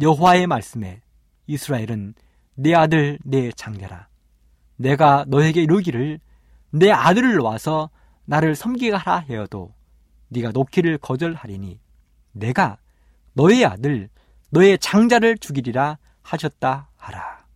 여호와의 0.00 0.46
말씀에 0.46 1.02
이스라엘은 1.46 2.14
내 2.54 2.74
아들 2.74 3.18
내 3.24 3.50
장자라 3.50 4.08
내가 4.76 5.24
너에게 5.28 5.62
이르기를 5.62 6.20
내 6.70 6.90
아들을 6.90 7.34
놓아서 7.36 7.90
나를 8.24 8.54
섬기게 8.54 8.94
하라 8.94 9.24
하여도 9.28 9.74
네가 10.28 10.52
놓기를 10.52 10.98
거절하리니 10.98 11.80
내가 12.32 12.78
너의 13.34 13.64
아들 13.64 14.08
너의 14.50 14.78
장자를 14.78 15.38
죽이리라 15.38 15.98
하셨다 16.22 16.90
하라. 16.96 17.46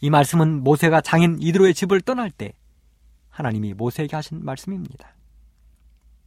이 0.00 0.10
말씀은 0.10 0.62
모세가 0.62 1.00
장인 1.00 1.40
이드로의 1.40 1.74
집을 1.74 2.00
떠날 2.00 2.30
때 2.30 2.52
하나님이 3.28 3.74
모세에게 3.74 4.16
하신 4.16 4.44
말씀입니다. 4.44 5.14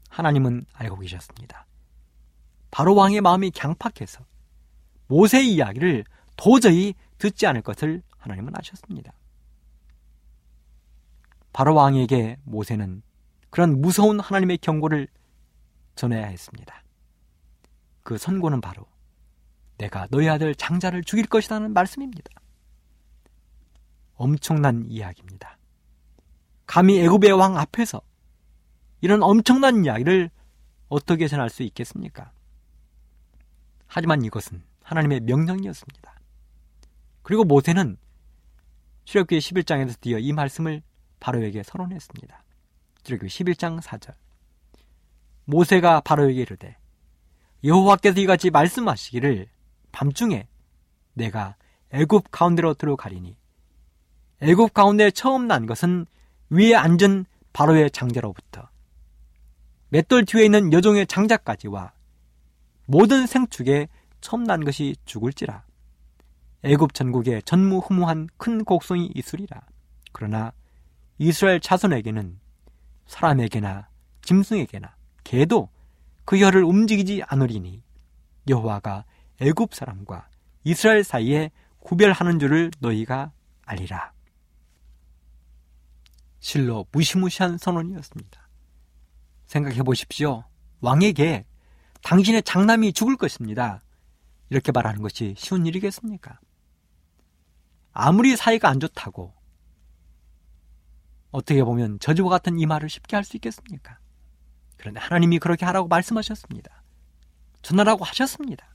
하나님은 0.10 0.66
알고 0.74 1.00
계셨습니다. 1.00 1.66
바로 2.72 2.96
왕의 2.96 3.22
마음이 3.22 3.52
강팍해서 3.52 4.26
모세의 5.08 5.54
이야기를 5.54 6.06
도저히 6.38 6.94
듣지 7.18 7.46
않을 7.48 7.62
것을 7.62 8.04
하나님은 8.18 8.54
아셨습니다. 8.56 9.14
바로 11.52 11.76
왕에게 11.76 12.38
모세는 12.44 13.04
그런 13.50 13.80
무서운 13.80 14.20
하나님의 14.20 14.58
경고를 14.58 15.08
전해야 15.96 16.26
했습니다. 16.26 16.83
그 18.04 18.18
선고는 18.18 18.62
바로 18.62 18.86
내가 19.78 20.08
너희 20.12 20.30
아들 20.30 20.54
장자를 20.54 21.04
죽일 21.04 21.26
것이라는 21.26 21.74
말씀입니다. 21.74 22.30
엄청난 24.16 24.86
이야기입니다. 24.88 25.58
감히 26.66 27.00
애굽의 27.02 27.32
왕 27.32 27.58
앞에서 27.58 28.02
이런 29.02 29.22
엄청난 29.24 29.84
이야기를 29.84 30.30
어떻게 30.88 31.28
전할 31.28 31.50
수 31.50 31.64
있겠습니까? 31.64 32.32
하지만 33.88 34.24
이것은 34.24 34.64
하나님의 34.82 35.22
명령이었습니다. 35.22 36.20
그리고 37.22 37.44
모세는 37.44 37.98
출애굽기 39.06 39.40
11장에서 39.40 39.96
드디어 39.96 40.20
이 40.20 40.32
말씀을 40.34 40.82
바로에게 41.20 41.64
선언했습니다. 41.64 42.44
출애굽기 43.04 43.44
11장 43.44 43.82
4절. 43.82 44.14
모세가 45.46 46.02
바로에게 46.02 46.42
이르되 46.42 46.78
여호와께서 47.64 48.20
이같이 48.20 48.50
말씀하시기를 48.50 49.48
밤중에 49.92 50.48
내가 51.14 51.56
애굽 51.92 52.32
가운데로 52.32 52.74
들어가리니 52.74 53.38
애굽 54.42 54.74
가운데 54.74 55.12
처음 55.12 55.48
난 55.48 55.66
것은 55.66 56.06
위에 56.50 56.76
앉은 56.76 57.26
바로의 57.54 57.92
장자로부터 57.92 58.70
맷돌 59.90 60.26
뒤에 60.26 60.46
있는 60.46 60.74
여종의 60.74 61.06
장자까지와 61.08 61.94
모든 62.86 63.28
생축에 63.28 63.88
처음 64.22 64.44
난 64.44 64.64
것이 64.66 64.96
죽을지라. 65.06 65.64
애굽 66.64 66.94
전국에 66.94 67.42
전무후무한 67.42 68.30
큰 68.38 68.64
곡성이 68.64 69.12
있으리라. 69.14 69.62
그러나 70.12 70.52
이스라엘 71.18 71.60
자손에게는 71.60 72.40
사람에게나 73.06 73.90
짐승에게나 74.22 74.96
개도 75.24 75.70
그 76.26 76.38
혀를 76.40 76.64
움직이지 76.64 77.24
않으리니 77.26 77.84
여호와가 78.48 79.06
애굽 79.42 79.74
사람과 79.74 80.30
이스라엘 80.64 81.04
사이에 81.04 81.52
구별하는 81.80 82.40
줄을 82.40 82.72
너희가 82.80 83.32
알리라. 83.66 84.14
실로 86.40 86.86
무시무시한 86.92 87.58
선언이었습니다. 87.58 88.50
생각해 89.48 89.84
보십시오. 89.84 90.44
왕에게 90.82 91.46
당신의 92.04 92.44
장남이 92.44 92.94
죽을 92.94 93.16
것입니다. 93.16 93.82
이렇게 94.50 94.72
말하는 94.72 95.02
것이 95.02 95.36
쉬운 95.38 95.66
일이겠습니까? 95.66 96.40
아무리 97.94 98.36
사이가 98.36 98.70
안 98.70 98.80
좋다고 98.80 99.34
어떻게 101.32 101.64
보면 101.64 102.00
저주와 102.00 102.30
같은 102.30 102.60
이 102.60 102.66
말을 102.66 102.90
쉽게 102.90 103.16
할 103.16 103.24
수 103.24 103.38
있겠습니까? 103.38 103.98
그런데 104.84 105.00
하나님이 105.00 105.40
그렇게 105.40 105.66
하라고 105.66 105.88
말씀하셨습니다. 105.88 106.84
전하라고 107.62 108.04
하셨습니다. 108.04 108.68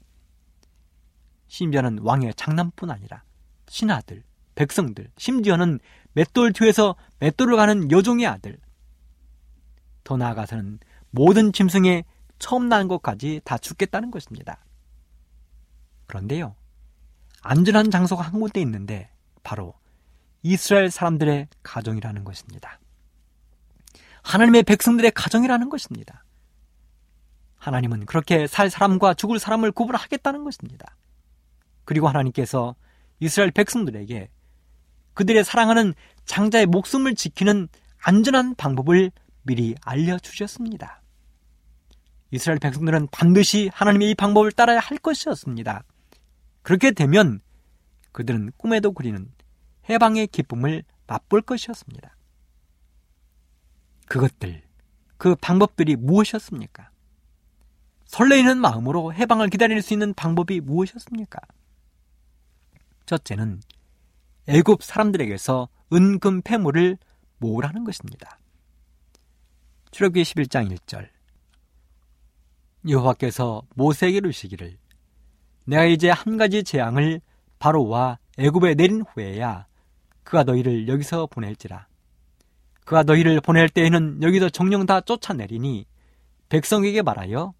심지어는 1.48 1.98
왕의 1.98 2.32
장남뿐 2.34 2.90
아니라 2.90 3.24
신하들, 3.68 4.24
백성들, 4.54 5.10
심지어는 5.18 5.80
맷돌 6.14 6.54
뒤에서 6.54 6.96
맷돌을 7.18 7.56
가는 7.56 7.90
여종의 7.90 8.26
아들, 8.26 8.58
더 10.02 10.16
나아가서는 10.16 10.78
모든 11.10 11.52
짐승의 11.52 12.06
처음 12.38 12.70
난 12.70 12.88
것까지 12.88 13.42
다 13.44 13.58
죽겠다는 13.58 14.10
것입니다. 14.10 14.64
그런데요, 16.06 16.56
안전한 17.42 17.90
장소가 17.90 18.22
한 18.22 18.40
군데 18.40 18.62
있는데 18.62 19.10
바로 19.42 19.74
이스라엘 20.42 20.90
사람들의 20.90 21.48
가정이라는 21.62 22.24
것입니다. 22.24 22.80
하나님의 24.28 24.62
백성들의 24.64 25.12
가정이라는 25.12 25.70
것입니다. 25.70 26.22
하나님은 27.56 28.04
그렇게 28.04 28.46
살 28.46 28.68
사람과 28.68 29.14
죽을 29.14 29.38
사람을 29.38 29.72
구분하겠다는 29.72 30.44
것입니다. 30.44 30.96
그리고 31.86 32.08
하나님께서 32.08 32.76
이스라엘 33.20 33.50
백성들에게 33.50 34.28
그들의 35.14 35.44
사랑하는 35.44 35.94
장자의 36.26 36.66
목숨을 36.66 37.14
지키는 37.14 37.68
안전한 38.02 38.54
방법을 38.54 39.10
미리 39.44 39.74
알려주셨습니다. 39.80 41.00
이스라엘 42.30 42.58
백성들은 42.58 43.08
반드시 43.10 43.70
하나님의 43.72 44.10
이 44.10 44.14
방법을 44.14 44.52
따라야 44.52 44.78
할 44.78 44.98
것이었습니다. 44.98 45.84
그렇게 46.60 46.90
되면 46.90 47.40
그들은 48.12 48.52
꿈에도 48.58 48.92
그리는 48.92 49.32
해방의 49.88 50.26
기쁨을 50.26 50.84
맛볼 51.06 51.40
것이었습니다. 51.40 52.17
그것들, 54.08 54.62
그 55.16 55.34
방법들이 55.36 55.96
무엇이었습니까? 55.96 56.90
설레이는 58.06 58.58
마음으로 58.58 59.12
해방을 59.12 59.48
기다릴 59.48 59.82
수 59.82 59.92
있는 59.92 60.14
방법이 60.14 60.60
무엇이었습니까? 60.60 61.38
첫째는 63.04 63.60
애굽 64.46 64.82
사람들에게서 64.82 65.68
은금 65.92 66.42
폐물을 66.42 66.96
모으라는 67.38 67.84
것입니다. 67.84 68.38
출애굽기 69.90 70.22
11장 70.22 70.74
1절 70.74 71.08
여호와께서 72.88 73.62
모세에게 73.74 74.18
이르시기를 74.18 74.78
내가 75.64 75.84
이제 75.84 76.10
한 76.10 76.36
가지 76.36 76.62
재앙을 76.62 77.20
바로와 77.58 78.18
애굽에 78.38 78.74
내린 78.74 79.02
후에야 79.02 79.66
그가 80.22 80.44
너희를 80.44 80.88
여기서 80.88 81.26
보낼지라 81.26 81.87
그가 82.88 83.02
너희를 83.02 83.42
보낼 83.42 83.68
때에는 83.68 84.22
여기서 84.22 84.48
정령 84.48 84.86
다 84.86 85.02
쫓아내리니 85.02 85.84
백성에게 86.48 87.02
말하여 87.02 87.52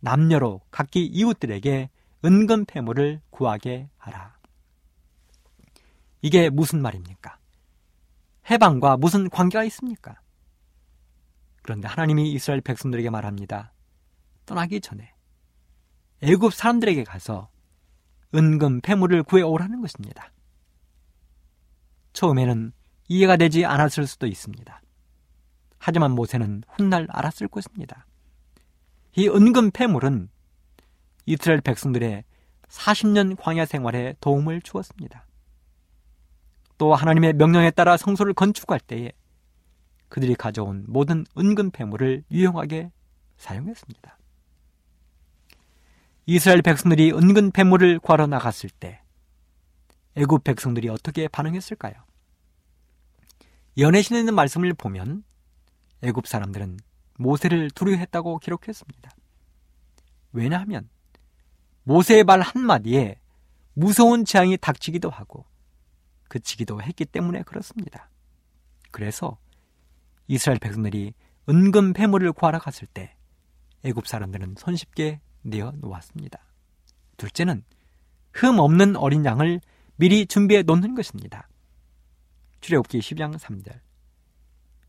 남녀로 0.00 0.62
각기 0.70 1.04
이웃들에게 1.04 1.90
은근 2.24 2.64
폐물을 2.64 3.20
구하게 3.28 3.90
하라. 3.98 4.34
이게 6.22 6.48
무슨 6.48 6.80
말입니까? 6.80 7.36
해방과 8.50 8.96
무슨 8.96 9.28
관계가 9.28 9.62
있습니까? 9.64 10.18
그런데 11.60 11.86
하나님이 11.86 12.32
이스라엘 12.32 12.62
백성들에게 12.62 13.10
말합니다. 13.10 13.74
떠나기 14.46 14.80
전에 14.80 15.12
애굽 16.22 16.54
사람들에게 16.54 17.04
가서 17.04 17.50
은근 18.34 18.80
폐물을 18.80 19.22
구해 19.24 19.42
오라는 19.42 19.82
것입니다. 19.82 20.32
처음에는 22.14 22.72
이해가 23.12 23.36
되지 23.36 23.66
않았을 23.66 24.06
수도 24.06 24.26
있습니다. 24.26 24.80
하지만 25.78 26.12
모세는 26.12 26.62
훗날 26.68 27.06
알았을 27.10 27.48
것입니다. 27.48 28.06
이 29.16 29.28
은근 29.28 29.70
폐물은 29.70 30.30
이스라엘 31.26 31.60
백성들의 31.60 32.24
40년 32.68 33.36
광야 33.38 33.66
생활에 33.66 34.14
도움을 34.20 34.62
주었습니다. 34.62 35.26
또 36.78 36.94
하나님의 36.94 37.34
명령에 37.34 37.70
따라 37.70 37.96
성소를 37.96 38.32
건축할 38.32 38.80
때에 38.80 39.12
그들이 40.08 40.34
가져온 40.34 40.84
모든 40.88 41.26
은근 41.36 41.70
폐물을 41.70 42.24
유용하게 42.30 42.90
사용했습니다. 43.36 44.18
이스라엘 46.26 46.62
백성들이 46.62 47.12
은근 47.12 47.50
폐물을 47.50 47.98
구하러 47.98 48.26
나갔을 48.26 48.70
때 48.70 49.02
애굽 50.14 50.44
백성들이 50.44 50.88
어떻게 50.88 51.28
반응했을까요? 51.28 51.94
연애신에 53.78 54.18
있는 54.18 54.34
말씀을 54.34 54.74
보면 54.74 55.24
애굽 56.02 56.26
사람들은 56.26 56.78
모세를 57.18 57.70
두려워했다고 57.70 58.38
기록했습니다. 58.38 59.10
왜냐하면 60.32 60.88
모세의 61.84 62.24
말 62.24 62.40
한마디에 62.40 63.20
무서운 63.74 64.24
재앙이 64.24 64.58
닥치기도 64.58 65.10
하고 65.10 65.46
그치기도 66.28 66.82
했기 66.82 67.04
때문에 67.04 67.42
그렇습니다. 67.42 68.10
그래서 68.90 69.38
이스라엘 70.26 70.58
백성들이 70.58 71.14
은근 71.48 71.92
폐물을 71.92 72.32
구하러 72.32 72.58
갔을 72.58 72.86
때 72.86 73.16
애굽 73.84 74.06
사람들은 74.06 74.56
손쉽게 74.58 75.20
내어 75.42 75.72
놓았습니다. 75.72 76.38
둘째는 77.16 77.64
흠 78.32 78.58
없는 78.58 78.96
어린 78.96 79.24
양을 79.24 79.60
미리 79.96 80.26
준비해 80.26 80.62
놓는 80.62 80.94
것입니다. 80.94 81.48
출애굽기 82.62 83.00
10장 83.00 83.38
3절. 83.38 83.80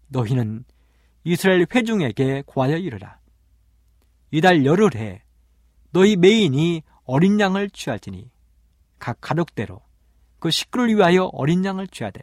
너희는 0.07 0.63
이스라엘 1.25 1.65
회중에게 1.73 2.43
구하여 2.45 2.77
이르라. 2.77 3.19
이달 4.31 4.63
열흘에 4.63 5.23
너희 5.91 6.15
메인이 6.15 6.83
어린 7.03 7.39
양을 7.39 7.69
취할지니 7.69 8.31
각 8.99 9.17
가족대로 9.19 9.81
그 10.39 10.49
식구를 10.49 10.95
위하여 10.95 11.25
어린 11.33 11.65
양을 11.65 11.87
취하되 11.87 12.21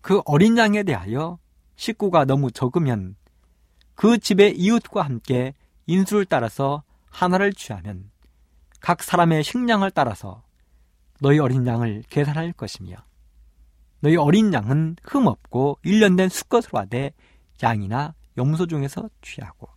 그 0.00 0.20
어린 0.24 0.56
양에 0.58 0.82
대하여 0.82 1.38
식구가 1.76 2.24
너무 2.24 2.50
적으면 2.50 3.16
그 3.94 4.18
집의 4.18 4.56
이웃과 4.56 5.02
함께 5.02 5.54
인수를 5.86 6.24
따라서 6.24 6.82
하나를 7.10 7.52
취하면 7.52 8.10
각 8.80 9.02
사람의 9.02 9.44
식량을 9.44 9.90
따라서 9.90 10.42
너희 11.20 11.38
어린 11.38 11.66
양을 11.66 12.04
계산할 12.08 12.52
것이며 12.52 12.96
너희 14.00 14.16
어린 14.16 14.52
양은 14.52 14.96
흠 15.02 15.26
없고 15.26 15.78
일련된 15.82 16.28
수컷으로 16.28 16.78
하되 16.78 17.12
양이나 17.62 18.14
염소 18.36 18.66
중에서 18.66 19.08
취하고 19.22 19.68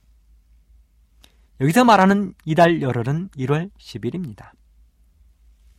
여기서 1.60 1.84
말하는 1.84 2.34
이달 2.46 2.82
열흘은 2.82 3.30
1월 3.30 3.72
10일입니다. 3.78 4.52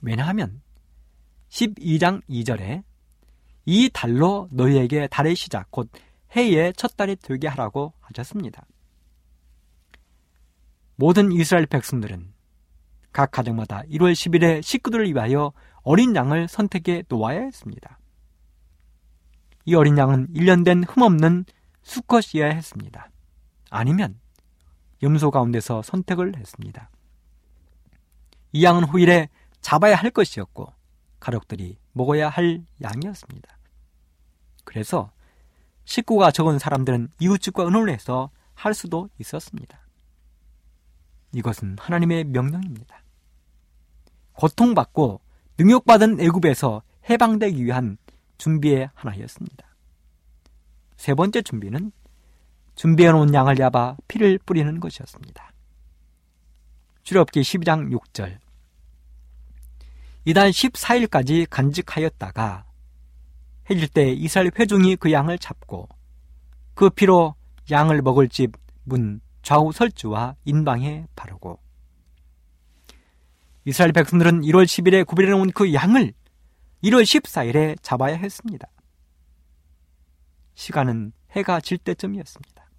왜냐하면 0.00 0.62
12장 1.48 2.22
2절에 2.28 2.82
이 3.66 3.90
달로 3.92 4.48
너희에게 4.50 5.08
달의 5.08 5.34
시작 5.34 5.70
곧 5.70 5.90
해의 6.32 6.72
첫 6.76 6.96
달이 6.96 7.16
되게 7.16 7.48
하라고 7.48 7.94
하셨습니다. 8.00 8.66
모든 10.96 11.32
이스라엘 11.32 11.66
백성들은 11.66 12.32
각 13.12 13.30
가정마다 13.30 13.82
1월 13.90 14.12
10일에 14.12 14.62
식구들을 14.62 15.06
위하여 15.06 15.52
어린 15.82 16.14
양을 16.14 16.48
선택해 16.48 17.04
놓아야 17.08 17.40
했습니다. 17.40 17.98
이 19.64 19.74
어린 19.74 19.96
양은 19.96 20.28
1년 20.34 20.64
된 20.64 20.84
흠없는 20.84 21.46
수컷이어야 21.82 22.50
했습니다. 22.50 23.10
아니면 23.70 24.18
염소 25.02 25.30
가운데서 25.30 25.82
선택을 25.82 26.36
했습니다. 26.36 26.90
이 28.52 28.64
양은 28.64 28.84
후일에 28.84 29.28
잡아야 29.60 29.96
할 29.96 30.10
것이었고 30.10 30.72
가족들이 31.18 31.78
먹어야 31.92 32.28
할 32.28 32.62
양이었습니다. 32.82 33.58
그래서 34.64 35.10
식구가 35.84 36.30
적은 36.30 36.58
사람들은 36.58 37.08
이웃집과 37.18 37.64
의논을 37.64 37.92
해서 37.92 38.30
할 38.54 38.74
수도 38.74 39.08
있었습니다. 39.18 39.78
이것은 41.32 41.76
하나님의 41.78 42.24
명령입니다. 42.24 43.02
고통받고 44.34 45.20
능욕받은 45.58 46.20
애굽에서 46.20 46.82
해방되기 47.08 47.64
위한 47.64 47.98
준비의 48.38 48.90
하나였습니다. 48.94 49.66
세 50.96 51.14
번째 51.14 51.42
준비는 51.42 51.92
준비해 52.74 53.10
놓은 53.12 53.34
양을 53.34 53.56
잡아 53.56 53.96
피를 54.08 54.38
뿌리는 54.38 54.80
것이었습니다. 54.80 55.52
출애굽기 57.02 57.40
12장 57.40 57.92
6절 57.92 58.38
이달 60.24 60.50
14일까지 60.50 61.46
간직하였다가 61.48 62.64
해질 63.70 63.88
때 63.88 64.10
이스라엘 64.12 64.50
회중이 64.58 64.96
그 64.96 65.12
양을 65.12 65.38
잡고 65.38 65.88
그 66.74 66.90
피로 66.90 67.34
양을 67.70 68.02
먹을 68.02 68.28
집 68.28 68.64
문 68.84 69.20
좌우 69.42 69.72
설주와 69.72 70.36
인방에 70.44 71.06
바르고 71.16 71.58
이스라엘 73.64 73.92
백성들은 73.92 74.42
1월 74.42 74.64
10일에 74.64 75.06
구별해 75.06 75.30
놓은 75.30 75.50
그 75.52 75.72
양을 75.72 76.12
1월 76.84 77.02
14일에 77.02 77.78
잡아야 77.80 78.14
했습니다. 78.14 78.68
시간은 80.54 81.12
해가 81.30 81.60
질 81.60 81.78
때쯤이었습니다. 81.78 82.70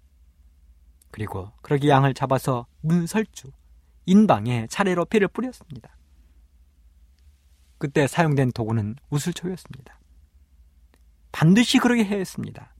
그리고 1.10 1.50
그러기 1.62 1.88
양을 1.88 2.14
잡아서 2.14 2.66
문설주, 2.82 3.50
인방에 4.06 4.68
차례로 4.68 5.06
피를 5.06 5.26
뿌렸습니다. 5.26 5.96
그때 7.78 8.06
사용된 8.06 8.52
도구는 8.52 8.94
우슬초였습니다. 9.10 9.98
반드시 11.32 11.78
그러게 11.78 12.04
해야 12.04 12.18
했습니다. 12.18 12.72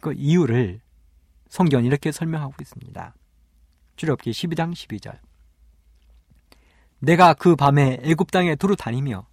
그 0.00 0.12
이유를 0.12 0.80
성경은 1.50 1.84
이렇게 1.84 2.10
설명하고 2.10 2.54
있습니다. 2.60 3.14
출애굽기 3.94 4.32
12장 4.32 4.72
12절. 4.72 5.20
내가 6.98 7.32
그 7.32 7.54
밤에 7.54 8.00
애굽 8.02 8.32
땅에 8.32 8.56
두루 8.56 8.74
다니며 8.74 9.26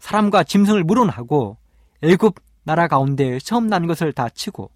사람과 0.00 0.42
짐승을 0.42 0.82
물어나고 0.84 1.56
애굽 2.02 2.34
나라 2.64 2.88
가운데 2.88 3.38
처음 3.38 3.68
난 3.68 3.86
것을 3.86 4.12
다 4.12 4.28
치고 4.28 4.70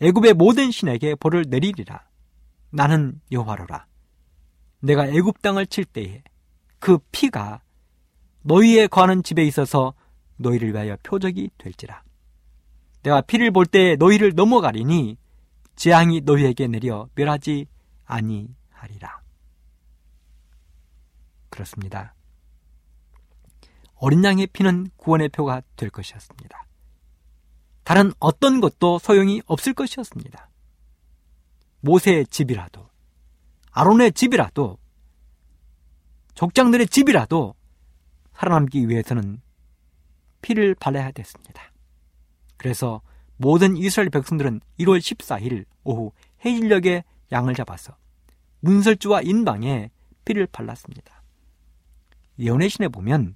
애굽의 0.00 0.34
모든 0.34 0.70
신에게 0.70 1.14
벌을 1.16 1.44
내리리라. 1.48 2.08
나는 2.70 3.20
여호와로라. 3.32 3.86
내가 4.80 5.06
애굽 5.08 5.42
땅을 5.42 5.66
칠 5.66 5.84
때에 5.84 6.22
그 6.78 6.98
피가 7.12 7.60
너희의 8.42 8.88
거하는 8.88 9.22
집에 9.22 9.44
있어서 9.44 9.92
너희를 10.36 10.72
위하여 10.72 10.96
표적이 11.02 11.50
될지라. 11.58 12.02
내가 13.02 13.20
피를 13.20 13.50
볼때 13.50 13.96
너희를 13.96 14.32
넘어가리니 14.34 15.18
재앙이 15.76 16.22
너희에게 16.22 16.66
내려 16.66 17.08
멸하지 17.14 17.66
아니하리라. 18.06 19.20
그렇습니다. 21.50 22.14
어린 24.00 24.24
양의 24.24 24.46
피는 24.46 24.90
구원의 24.96 25.28
표가 25.28 25.62
될 25.76 25.90
것이었습니다. 25.90 26.66
다른 27.84 28.12
어떤 28.18 28.60
것도 28.60 28.98
소용이 28.98 29.42
없을 29.44 29.74
것이었습니다. 29.74 30.48
모세의 31.80 32.26
집이라도, 32.26 32.88
아론의 33.72 34.12
집이라도, 34.12 34.78
족장들의 36.34 36.86
집이라도 36.86 37.54
살아남기 38.32 38.88
위해서는 38.88 39.42
피를 40.40 40.74
발라야 40.74 41.10
됐습니다. 41.12 41.70
그래서 42.56 43.02
모든 43.36 43.76
이스라엘 43.76 44.08
백성들은 44.08 44.60
1월 44.78 44.98
14일 44.98 45.66
오후 45.84 46.12
해질녘에 46.42 47.04
양을 47.32 47.54
잡아서 47.54 47.94
문설주와 48.60 49.20
인방에 49.22 49.90
피를 50.24 50.46
발랐습니다. 50.46 51.22
예언의 52.38 52.70
신에 52.70 52.88
보면 52.88 53.34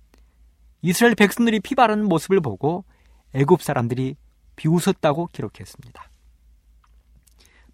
이스라엘 0.84 1.14
백성들이 1.14 1.60
피 1.60 1.74
바르는 1.74 2.04
모습을 2.04 2.40
보고 2.42 2.84
애굽 3.32 3.62
사람들이 3.62 4.16
비웃었다고 4.56 5.28
기록했습니다. 5.28 6.10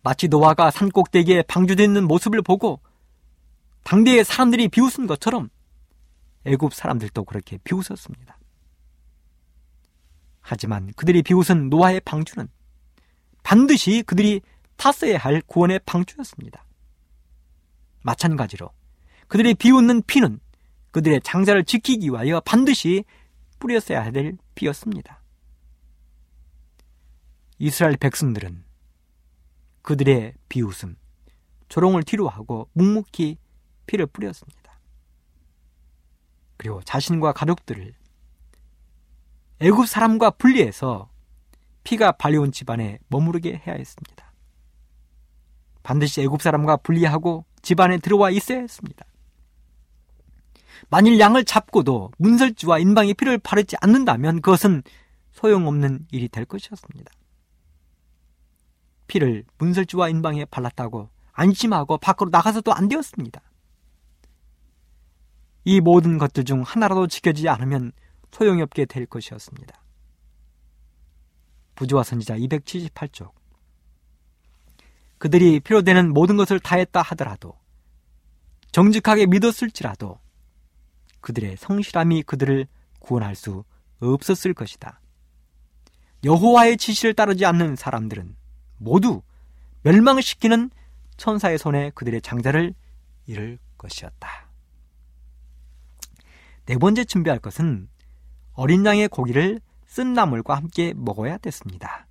마치 0.02 0.28
노아가 0.28 0.70
산 0.70 0.90
꼭대기에 0.90 1.42
방주되어 1.42 1.84
있는 1.84 2.06
모습을 2.06 2.40
보고 2.40 2.80
당대의 3.82 4.24
사람들이 4.24 4.68
비웃은 4.68 5.08
것처럼 5.08 5.50
애굽 6.44 6.72
사람들도 6.72 7.24
그렇게 7.24 7.58
비웃었습니다. 7.64 8.38
하지만 10.40 10.92
그들이 10.94 11.22
비웃은 11.24 11.68
노아의 11.68 12.00
방주는 12.04 12.48
반드시 13.42 14.04
그들이 14.06 14.40
탔어야 14.76 15.18
할 15.18 15.42
구원의 15.48 15.80
방주였습니다. 15.84 16.64
마찬가지로 18.02 18.70
그들이 19.26 19.54
비웃는 19.54 20.02
피는 20.06 20.38
그들의 20.90 21.20
장자를 21.22 21.64
지키기 21.64 22.08
위하여 22.08 22.40
반드시 22.40 23.04
뿌렸어야 23.58 24.10
될 24.10 24.36
피였습니다. 24.54 25.22
이스라엘 27.58 27.96
백성들은 27.96 28.64
그들의 29.82 30.34
비웃음, 30.48 30.96
조롱을 31.68 32.02
뒤로하고 32.04 32.68
묵묵히 32.72 33.38
피를 33.86 34.06
뿌렸습니다. 34.06 34.80
그리고 36.56 36.82
자신과 36.82 37.32
가족들을 37.32 37.94
애굽 39.60 39.86
사람과 39.86 40.30
분리해서 40.30 41.10
피가 41.84 42.12
발려온 42.12 42.52
집안에 42.52 42.98
머무르게 43.08 43.62
해야 43.66 43.74
했습니다. 43.74 44.32
반드시 45.82 46.22
애굽 46.22 46.42
사람과 46.42 46.76
분리하고 46.78 47.44
집안에 47.62 47.98
들어와 47.98 48.30
있어야 48.30 48.58
했습니다. 48.60 49.04
만일 50.90 51.20
양을 51.20 51.44
잡고도 51.44 52.10
문설주와 52.18 52.80
인방의 52.80 53.14
피를 53.14 53.38
바르지 53.38 53.76
않는다면 53.80 54.42
그것은 54.42 54.82
소용없는 55.32 56.08
일이 56.10 56.28
될 56.28 56.44
것이었습니다. 56.44 57.12
피를 59.06 59.44
문설주와 59.58 60.08
인방에 60.08 60.44
발랐다고 60.44 61.08
안심하고 61.32 61.98
밖으로 61.98 62.30
나가서도 62.30 62.72
안 62.72 62.88
되었습니다. 62.88 63.40
이 65.64 65.80
모든 65.80 66.18
것들 66.18 66.44
중 66.44 66.62
하나라도 66.62 67.06
지켜지지 67.06 67.48
않으면 67.48 67.92
소용이 68.32 68.60
없게 68.62 68.84
될 68.84 69.06
것이었습니다. 69.06 69.80
부조와 71.76 72.02
선지자 72.02 72.36
278쪽. 72.36 73.32
그들이 75.18 75.60
필요되는 75.60 76.12
모든 76.12 76.36
것을 76.36 76.58
다했다 76.58 77.02
하더라도 77.02 77.54
정직하게 78.72 79.26
믿었을지라도 79.26 80.18
그들의 81.20 81.56
성실함이 81.56 82.22
그들을 82.22 82.66
구원할 82.98 83.34
수 83.34 83.64
없었을 84.00 84.54
것이다. 84.54 85.00
여호와의 86.24 86.76
지시를 86.76 87.14
따르지 87.14 87.46
않는 87.46 87.76
사람들은 87.76 88.36
모두 88.78 89.22
멸망시키는 89.82 90.70
천사의 91.16 91.58
손에 91.58 91.90
그들의 91.94 92.20
장자를 92.22 92.74
잃을 93.26 93.58
것이었다. 93.78 94.48
네 96.66 96.76
번째 96.76 97.04
준비할 97.04 97.38
것은 97.38 97.88
어린 98.52 98.84
양의 98.84 99.08
고기를 99.08 99.60
쓴 99.86 100.12
나물과 100.12 100.56
함께 100.56 100.92
먹어야 100.94 101.38
됐습니다. 101.38 102.06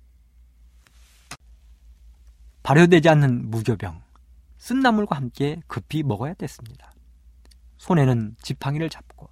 발효되지 2.62 3.08
않는 3.08 3.50
무교병, 3.50 4.02
쓴 4.58 4.80
나물과 4.80 5.16
함께 5.16 5.62
급히 5.66 6.02
먹어야 6.02 6.34
됐습니다. 6.34 6.92
손에는 7.80 8.36
지팡이를 8.42 8.90
잡고 8.90 9.30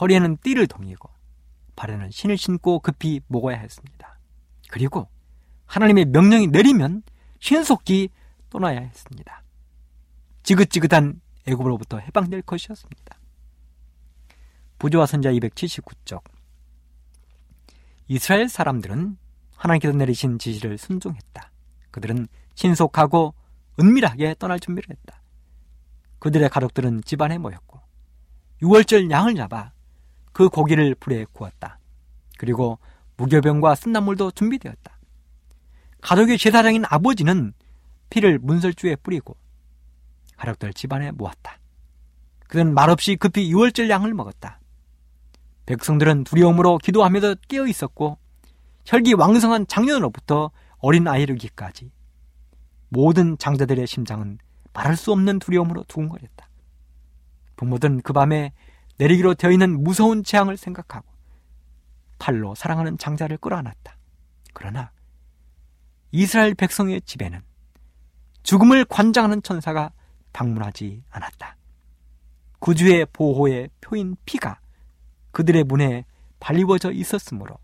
허리에는 0.00 0.38
띠를 0.38 0.66
동이고 0.66 1.08
발에는 1.76 2.10
신을 2.10 2.36
신고 2.36 2.80
급히 2.80 3.20
먹어야 3.28 3.56
했습니다. 3.56 4.18
그리고 4.68 5.08
하나님의 5.66 6.06
명령이 6.06 6.48
내리면 6.48 7.04
신속히 7.38 8.10
떠나야 8.50 8.80
했습니다. 8.80 9.44
지긋지긋한 10.42 11.20
애굽으로부터 11.46 11.98
해방될 11.98 12.42
것이었습니다. 12.42 13.18
부조와 14.80 15.06
선자 15.06 15.30
279쪽 15.30 16.24
이스라엘 18.08 18.48
사람들은 18.48 19.16
하나님께서 19.54 19.96
내리신 19.96 20.40
지시를 20.40 20.78
순종했다. 20.78 21.52
그들은 21.92 22.26
신속하고 22.56 23.34
은밀하게 23.78 24.34
떠날 24.40 24.58
준비를 24.58 24.90
했다. 24.90 25.21
그들의 26.22 26.48
가족들은 26.50 27.02
집안에 27.02 27.36
모였고 27.38 27.80
6월절 28.62 29.10
양을 29.10 29.34
잡아 29.34 29.72
그 30.32 30.48
고기를 30.48 30.94
불에 30.94 31.26
구웠다. 31.32 31.80
그리고 32.38 32.78
무교병과 33.16 33.74
쓴나물도 33.74 34.30
준비되었다. 34.30 34.98
가족의 36.00 36.38
제사장인 36.38 36.84
아버지는 36.88 37.54
피를 38.08 38.38
문설주에 38.38 38.96
뿌리고 39.02 39.36
가족들 40.36 40.72
집안에 40.74 41.10
모았다. 41.10 41.58
그들은 42.46 42.72
말없이 42.72 43.16
급히 43.16 43.52
6월절 43.52 43.88
양을 43.88 44.14
먹었다. 44.14 44.60
백성들은 45.66 46.22
두려움으로 46.22 46.78
기도하면서 46.78 47.34
깨어 47.48 47.66
있었고 47.66 48.16
혈기 48.84 49.14
왕성한 49.14 49.66
장년으로부터 49.66 50.52
어린 50.78 51.08
아이르기까지 51.08 51.90
모든 52.90 53.36
장자들의 53.38 53.88
심장은 53.88 54.38
말할 54.72 54.96
수 54.96 55.12
없는 55.12 55.38
두려움으로 55.38 55.84
두근거렸다. 55.84 56.48
부모들은 57.56 58.02
그 58.02 58.12
밤에 58.12 58.52
내리기로 58.98 59.34
되어 59.34 59.50
있는 59.50 59.82
무서운 59.82 60.24
재앙을 60.24 60.56
생각하고 60.56 61.06
팔로 62.18 62.54
사랑하는 62.54 62.98
장자를 62.98 63.38
끌어안았다. 63.38 63.96
그러나 64.52 64.92
이스라엘 66.12 66.54
백성의 66.54 67.02
집에는 67.02 67.40
죽음을 68.42 68.84
관장하는 68.84 69.42
천사가 69.42 69.92
방문하지 70.32 71.02
않았다. 71.10 71.56
구주의 72.58 73.06
보호의 73.12 73.70
표인 73.80 74.16
피가 74.24 74.60
그들의 75.32 75.64
문에 75.64 76.04
발리워져 76.38 76.92
있었으므로 76.92 77.58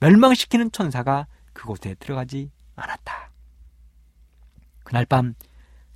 멸망시키는 0.00 0.72
천사가 0.72 1.26
그곳에 1.52 1.94
들어가지 1.94 2.50
않았다. 2.76 3.30
그날 4.84 5.04
밤 5.06 5.34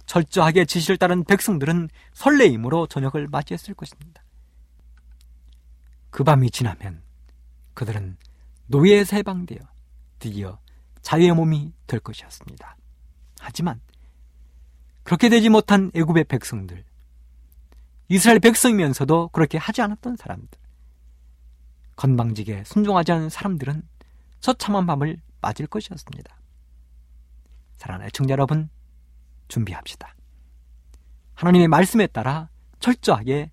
철저하게 0.07 0.65
지시를 0.65 0.97
따른 0.97 1.25
백성들은 1.25 1.89
설레임으로 2.13 2.87
저녁을 2.87 3.27
맞이했을 3.29 3.75
것입니다. 3.75 4.23
그 6.11 6.25
밤이 6.25 6.51
지나면 6.51 7.03
그들은 7.75 8.17
노예에서 8.69 9.17
해방되어 9.17 9.59
드디어 10.19 10.59
자유의 11.03 11.35
몸이 11.35 11.73
될 11.87 12.01
것이었습니다. 12.01 12.77
하지만 13.39 13.81
그렇게 15.03 15.29
되지 15.29 15.51
못한 15.51 15.91
애굽의 15.95 16.25
백성들, 16.25 16.85
이스라엘 18.09 18.41
백성이면서도 18.41 19.29
그렇게 19.29 19.59
하지 19.59 19.83
않았던 19.83 20.17
사람들, 20.17 20.59
건방지게 21.97 22.65
순종하지 22.65 23.13
않은 23.13 23.29
사람들은 23.29 23.83
처참한 24.41 24.87
밤을 24.87 25.21
맞을 25.41 25.67
것이었습니다. 25.67 26.37
사랑하는 27.77 28.07
애청자 28.07 28.33
여러분, 28.33 28.69
준비합시다. 29.49 30.15
하나님의 31.35 31.69
말씀에 31.69 32.07
따라 32.07 32.49
철저하게 32.81 33.51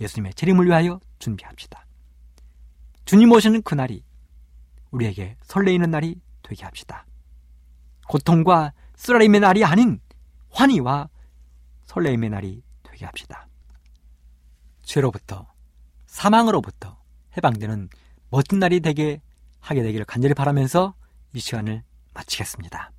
예수님의 0.00 0.34
재림을 0.34 0.66
위하여 0.66 1.00
준비합시다. 1.18 1.86
주님 3.04 3.30
오시는 3.32 3.62
그날이 3.62 4.04
우리에게 4.90 5.36
설레이는 5.42 5.90
날이 5.90 6.20
되게 6.42 6.64
합시다. 6.64 7.06
고통과 8.08 8.72
쓰라림의 8.96 9.40
날이 9.40 9.64
아닌 9.64 10.00
환희와 10.50 11.08
설레임의 11.84 12.30
날이 12.30 12.62
되게 12.82 13.04
합시다. 13.04 13.48
죄로부터 14.82 15.46
사망으로부터 16.06 17.00
해방되는 17.36 17.88
멋진 18.30 18.58
날이 18.58 18.80
되게 18.80 19.20
하게 19.60 19.82
되기를 19.82 20.04
간절히 20.06 20.34
바라면서 20.34 20.94
이 21.32 21.40
시간을 21.40 21.84
마치겠습니다. 22.14 22.90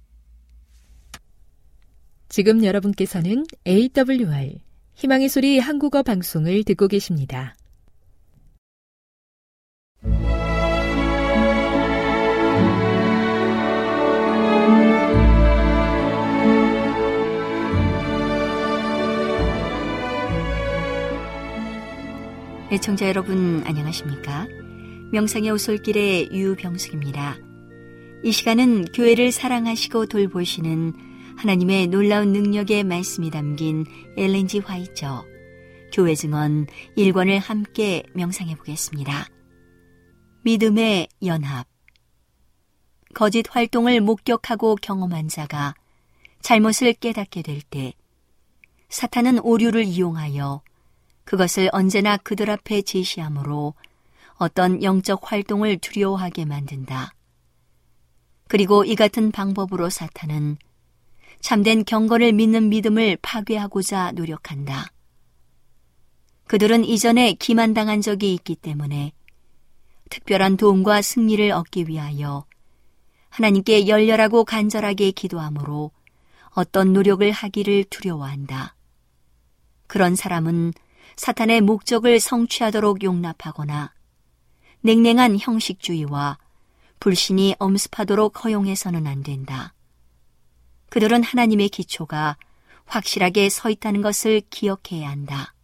지금 2.32 2.64
여러분께서는 2.64 3.44
AWR 3.68 4.62
희망의 4.94 5.28
소리 5.28 5.60
한국어 5.60 6.02
방송을 6.02 6.64
듣고 6.64 6.88
계십니다. 6.88 7.58
애청자 22.72 23.10
여러분 23.10 23.62
안녕하십니까? 23.66 24.48
명상의 25.12 25.52
오솔길의 25.52 26.30
유병숙입니다. 26.32 27.36
이 28.24 28.32
시간은 28.32 28.86
교회를 28.94 29.34
사랑하시고 29.34 30.06
돌보시는 30.06 31.11
하나님의 31.42 31.88
놀라운 31.88 32.34
능력의 32.34 32.84
말씀이 32.84 33.32
담긴 33.32 33.84
엘렌지 34.16 34.60
화이처 34.60 35.26
교회 35.92 36.14
증언 36.14 36.68
1권을 36.96 37.40
함께 37.40 38.04
명상해 38.14 38.54
보겠습니다. 38.58 39.26
믿음의 40.44 41.08
연합 41.26 41.66
거짓 43.16 43.48
활동을 43.50 44.02
목격하고 44.02 44.76
경험한 44.76 45.30
자가 45.30 45.74
잘못을 46.42 46.94
깨닫게 46.94 47.42
될 47.42 47.62
때 47.64 47.94
사탄은 48.90 49.40
오류를 49.40 49.84
이용하여 49.84 50.62
그것을 51.24 51.70
언제나 51.72 52.18
그들 52.18 52.52
앞에 52.52 52.84
제시함으로 52.84 53.74
어떤 54.36 54.84
영적 54.84 55.32
활동을 55.32 55.80
두려워하게 55.80 56.46
만든다. 56.46 57.16
그리고 58.48 58.86
이 58.86 58.94
같은 58.94 59.32
방법으로 59.32 59.90
사탄은 59.90 60.58
참된 61.42 61.84
경건을 61.84 62.34
믿는 62.34 62.70
믿음을 62.70 63.18
파괴하고자 63.22 64.14
노력한다. 64.14 64.92
그들은 66.48 66.86
이전에 66.86 67.34
기만당한 67.34 68.02
적이 68.02 68.34
있기 68.36 68.56
때문에 68.56 69.12
특별한 70.10 70.58
도움과 70.58 71.02
승리를 71.02 71.52
얻기 71.52 71.88
위하여 71.88 72.46
하나님께 73.30 73.88
열렬하고 73.88 74.44
간절하게 74.44 75.12
기도함으로 75.12 75.92
어떤 76.54 76.94
노력을 76.94 77.30
하기를 77.32 77.86
두려워한다. 77.86 78.76
그런 79.88 80.16
사람은 80.16 80.74
사탄의 81.16 81.62
목적을 81.62 82.20
성취하도록 82.20 83.04
용납하거나 83.04 83.94
냉랭한 84.82 85.38
형식주의와 85.40 86.38
불신이 87.00 87.56
엄습하도록 87.60 88.44
허용해서는 88.44 89.08
안 89.08 89.24
된다. 89.24 89.74
그들은 90.92 91.24
하나님의 91.24 91.70
기초가 91.70 92.36
확실하게 92.86 93.48
서 93.48 93.70
있다는 93.70 94.02
것을 94.02 94.42
기억해야 94.50 95.10
한다. 95.10 95.56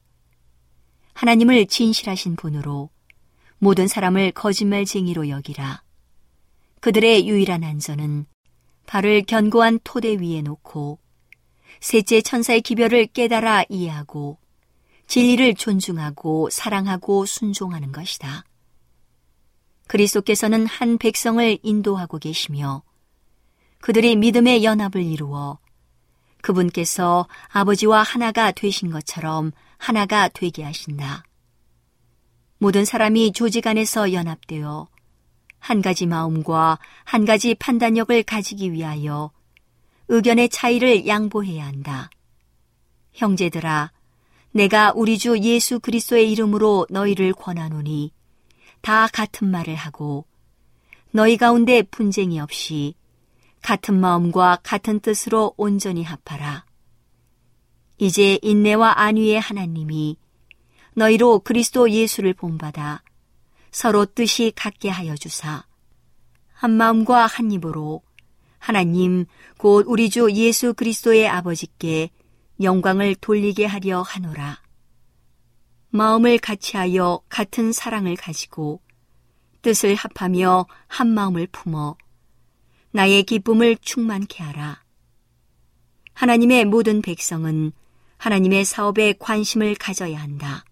하나님을 1.13 1.65
진실하신 1.65 2.37
분으로 2.37 2.89
모든 3.57 3.89
사람을 3.89 4.31
거짓말쟁이로 4.31 5.27
여기라. 5.27 5.83
그들의 6.79 7.27
유일한 7.27 7.65
안전은 7.65 8.25
발을 8.85 9.23
견고한 9.23 9.81
토대 9.83 10.13
위에 10.13 10.41
놓고 10.43 10.97
셋째 11.81 12.21
천사의 12.21 12.61
기별을 12.61 13.07
깨달아 13.07 13.65
이해하고 13.67 14.39
진리를 15.07 15.55
존중하고 15.55 16.49
사랑하고 16.49 17.25
순종하는 17.25 17.91
것이다. 17.91 18.45
그리스도께서는 19.87 20.65
한 20.67 20.97
백성을 20.97 21.59
인도하고 21.63 22.17
계시며 22.17 22.86
그들이 23.79 24.15
믿음의 24.15 24.63
연합을 24.63 25.01
이루어 25.01 25.59
그분께서 26.41 27.27
아버지와 27.49 28.03
하나가 28.03 28.51
되신 28.51 28.89
것처럼 28.89 29.51
하나가 29.77 30.27
되게 30.27 30.63
하신다. 30.63 31.23
모든 32.57 32.85
사람이 32.85 33.33
조직 33.33 33.67
안에서 33.67 34.13
연합되어 34.13 34.87
한 35.59 35.81
가지 35.81 36.05
마음과 36.05 36.79
한 37.03 37.25
가지 37.25 37.55
판단력을 37.55 38.23
가지기 38.23 38.71
위하여 38.71 39.31
의견의 40.07 40.49
차이를 40.49 41.07
양보해야 41.07 41.65
한다. 41.65 42.09
형제들아, 43.13 43.91
내가 44.51 44.93
우리 44.95 45.17
주 45.17 45.37
예수 45.39 45.79
그리스도의 45.79 46.31
이름으로 46.31 46.87
너희를 46.89 47.33
권하노니 47.33 48.11
다 48.81 49.07
같은 49.07 49.49
말을 49.51 49.75
하고 49.75 50.25
너희 51.11 51.37
가운데 51.37 51.81
분쟁이 51.83 52.39
없이 52.39 52.95
같은 53.67 53.99
마음과 53.99 54.59
같은 54.63 55.01
뜻으로 55.01 55.53
온전히 55.57 56.01
합하라. 56.01 56.63
이제 57.97 58.39
인내와 58.41 59.01
안위의 59.01 59.41
하나님이 59.41 60.15
너희로 60.93 61.39
그리스도 61.39 61.91
예수를 61.91 62.33
본받아 62.33 63.03
서로 63.71 64.05
뜻이 64.05 64.53
같게 64.55 64.87
하여 64.87 65.15
주사 65.15 65.65
한 66.53 66.71
마음과 66.77 67.25
한 67.25 67.51
입으로 67.51 68.03
하나님 68.57 69.25
곧 69.57 69.83
우리 69.89 70.09
주 70.09 70.31
예수 70.31 70.73
그리스도의 70.73 71.27
아버지께 71.27 72.11
영광을 72.61 73.15
돌리게 73.15 73.65
하려 73.65 74.01
하노라. 74.01 74.61
마음을 75.89 76.37
같이하여 76.37 77.19
같은 77.27 77.73
사랑을 77.73 78.15
가지고 78.15 78.79
뜻을 79.61 79.93
합하며 79.95 80.67
한 80.87 81.09
마음을 81.09 81.47
품어 81.47 81.97
나의 82.91 83.23
기쁨을 83.23 83.77
충만케 83.81 84.43
하라. 84.43 84.83
하나님의 86.13 86.65
모든 86.65 87.01
백성은 87.01 87.71
하나님의 88.17 88.65
사업에 88.65 89.13
관심을 89.19 89.75
가져야 89.75 90.19
한다. 90.19 90.65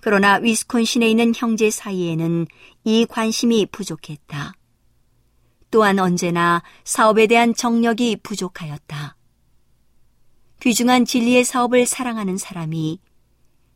그러나 0.00 0.34
위스콘신에 0.34 1.08
있는 1.08 1.32
형제 1.34 1.70
사이에는 1.70 2.46
이 2.84 3.06
관심이 3.06 3.66
부족했다. 3.66 4.54
또한 5.70 5.98
언제나 5.98 6.62
사업에 6.84 7.26
대한 7.26 7.54
정력이 7.54 8.16
부족하였다. 8.22 9.16
귀중한 10.60 11.04
진리의 11.04 11.44
사업을 11.44 11.86
사랑하는 11.86 12.36
사람이 12.36 13.00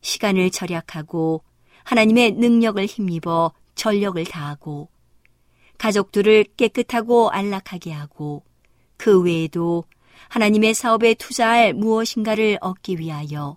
시간을 0.01 0.51
절약하고 0.51 1.43
하나님의 1.85 2.33
능력을 2.33 2.85
힘입어 2.85 3.53
전력을 3.74 4.22
다하고 4.24 4.91
가족들을 5.79 6.45
깨끗하고 6.57 7.31
안락하게 7.31 7.93
하고 7.93 8.45
그 8.97 9.20
외에도 9.22 9.85
하나님의 10.29 10.74
사업에 10.74 11.14
투자할 11.14 11.72
무엇인가를 11.72 12.59
얻기 12.61 12.99
위하여 12.99 13.57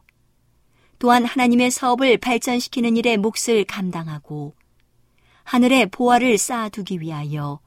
또한 1.00 1.26
하나님의 1.26 1.72
사업을 1.72 2.18
발전시키는 2.18 2.96
일에 2.96 3.18
몫을 3.18 3.66
감당하고 3.68 4.54
하늘의 5.44 5.88
보화를 5.88 6.38
쌓아두기 6.38 7.02
위하여 7.02 7.60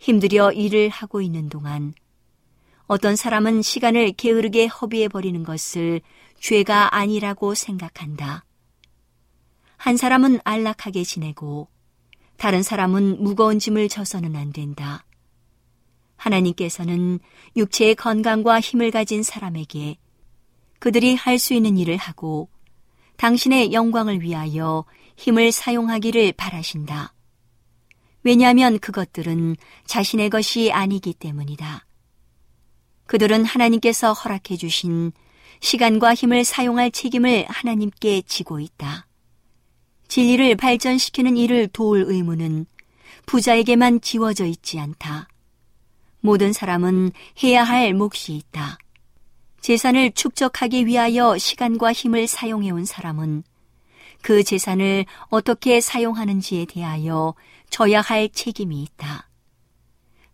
힘들여 0.00 0.52
일을 0.52 0.88
하고 0.88 1.20
있는 1.20 1.48
동안 1.48 1.94
어떤 2.86 3.16
사람은 3.16 3.62
시간을 3.62 4.12
게으르게 4.12 4.66
허비해 4.66 5.08
버리는 5.08 5.42
것을 5.42 6.02
죄가 6.40 6.94
아니라고 6.96 7.54
생각한다. 7.54 8.44
한 9.76 9.96
사람은 9.96 10.40
안락하게 10.44 11.04
지내고 11.04 11.68
다른 12.36 12.62
사람은 12.62 13.22
무거운 13.22 13.58
짐을 13.58 13.88
져서는 13.88 14.36
안 14.36 14.52
된다. 14.52 15.04
하나님께서는 16.16 17.20
육체의 17.56 17.94
건강과 17.94 18.60
힘을 18.60 18.90
가진 18.90 19.22
사람에게 19.22 19.96
그들이 20.78 21.14
할 21.14 21.38
수 21.38 21.54
있는 21.54 21.76
일을 21.78 21.96
하고 21.96 22.48
당신의 23.16 23.72
영광을 23.72 24.20
위하여 24.22 24.84
힘을 25.16 25.52
사용하기를 25.52 26.32
바라신다. 26.32 27.14
왜냐하면 28.22 28.78
그것들은 28.78 29.56
자신의 29.86 30.30
것이 30.30 30.72
아니기 30.72 31.12
때문이다. 31.12 31.86
그들은 33.06 33.44
하나님께서 33.44 34.12
허락해 34.12 34.56
주신 34.56 35.12
시간과 35.60 36.14
힘을 36.14 36.44
사용할 36.44 36.90
책임을 36.90 37.46
하나님께 37.48 38.22
지고 38.22 38.60
있다. 38.60 39.06
진리를 40.14 40.54
발전시키는 40.54 41.36
일을 41.36 41.66
도울 41.72 42.04
의무는 42.06 42.66
부자에게만 43.26 44.00
지워져 44.00 44.44
있지 44.44 44.78
않다. 44.78 45.26
모든 46.20 46.52
사람은 46.52 47.10
해야 47.42 47.64
할 47.64 47.92
몫이 47.94 48.36
있다. 48.36 48.78
재산을 49.60 50.12
축적하기 50.12 50.86
위하여 50.86 51.36
시간과 51.36 51.92
힘을 51.92 52.28
사용해온 52.28 52.84
사람은 52.84 53.42
그 54.22 54.44
재산을 54.44 55.04
어떻게 55.30 55.80
사용하는지에 55.80 56.66
대하여 56.66 57.34
져야 57.68 58.00
할 58.00 58.28
책임이 58.28 58.84
있다. 58.84 59.28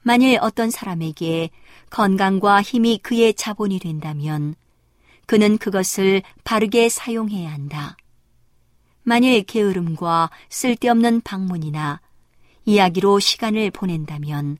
만일 0.03 0.39
어떤 0.43 0.69
사람에게 0.69 1.49
건강과 1.89 2.61
힘이 2.61 2.99
그의 2.99 3.33
자본이 3.33 3.79
된다면 3.79 4.57
그는 5.25 5.57
그것을 5.57 6.21
바르게 6.45 6.91
사용해야 6.91 7.51
한다. 7.51 7.97
만일 9.03 9.43
게으름과 9.43 10.31
쓸데없는 10.49 11.23
방문이나 11.23 12.01
이야기로 12.65 13.19
시간을 13.19 13.71
보낸다면 13.71 14.59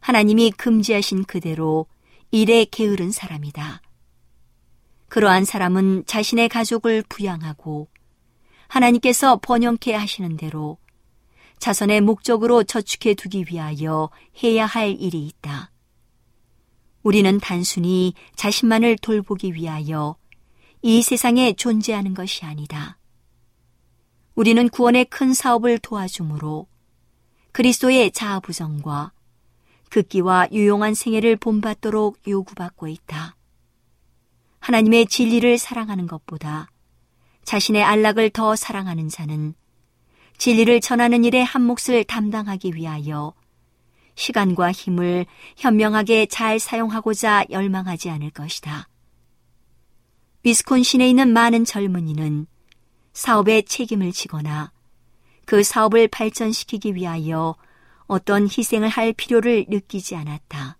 하나님이 0.00 0.50
금지하신 0.52 1.24
그대로 1.24 1.86
일에 2.30 2.64
게으른 2.64 3.10
사람이다. 3.10 3.80
그러한 5.08 5.44
사람은 5.44 6.04
자신의 6.06 6.48
가족을 6.48 7.04
부양하고 7.08 7.88
하나님께서 8.66 9.38
번영케 9.40 9.94
하시는 9.94 10.36
대로 10.36 10.78
자선의 11.58 12.00
목적으로 12.00 12.64
저축해 12.64 13.14
두기 13.14 13.44
위하여 13.48 14.10
해야 14.42 14.66
할 14.66 14.90
일이 15.00 15.24
있다. 15.26 15.70
우리는 17.02 17.38
단순히 17.38 18.14
자신만을 18.34 18.96
돌보기 18.98 19.54
위하여 19.54 20.16
이 20.82 21.02
세상에 21.02 21.52
존재하는 21.52 22.12
것이 22.12 22.44
아니다. 22.44 22.98
우리는 24.34 24.68
구원의 24.68 25.06
큰 25.06 25.32
사업을 25.32 25.78
도와주므로 25.78 26.66
그리스도의 27.52 28.10
자아 28.10 28.40
부정과 28.40 29.12
극기와 29.90 30.48
유용한 30.50 30.94
생애를 30.94 31.36
본받도록 31.36 32.18
요구받고 32.26 32.88
있다. 32.88 33.36
하나님의 34.58 35.06
진리를 35.06 35.56
사랑하는 35.56 36.08
것보다 36.08 36.68
자신의 37.44 37.84
안락을 37.84 38.30
더 38.30 38.56
사랑하는 38.56 39.08
자는 39.08 39.54
진리를 40.36 40.80
전하는 40.80 41.22
일에 41.24 41.42
한 41.42 41.62
몫을 41.62 42.02
담당하기 42.04 42.72
위하여 42.74 43.34
시간과 44.16 44.72
힘을 44.72 45.26
현명하게 45.56 46.26
잘 46.26 46.58
사용하고자 46.58 47.46
열망하지 47.50 48.10
않을 48.10 48.30
것이다. 48.30 48.88
위스콘신에 50.42 51.08
있는 51.08 51.32
많은 51.32 51.64
젊은이는 51.64 52.46
사업에 53.14 53.62
책임을 53.62 54.12
지거나 54.12 54.72
그 55.46 55.62
사업을 55.62 56.08
발전시키기 56.08 56.94
위하여 56.94 57.54
어떤 58.06 58.44
희생을 58.44 58.88
할 58.88 59.12
필요를 59.12 59.66
느끼지 59.68 60.16
않았다. 60.16 60.76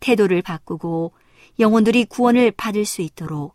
태도를 0.00 0.42
바꾸고 0.42 1.12
영혼들이 1.58 2.06
구원을 2.06 2.50
받을 2.50 2.84
수 2.84 3.00
있도록 3.00 3.54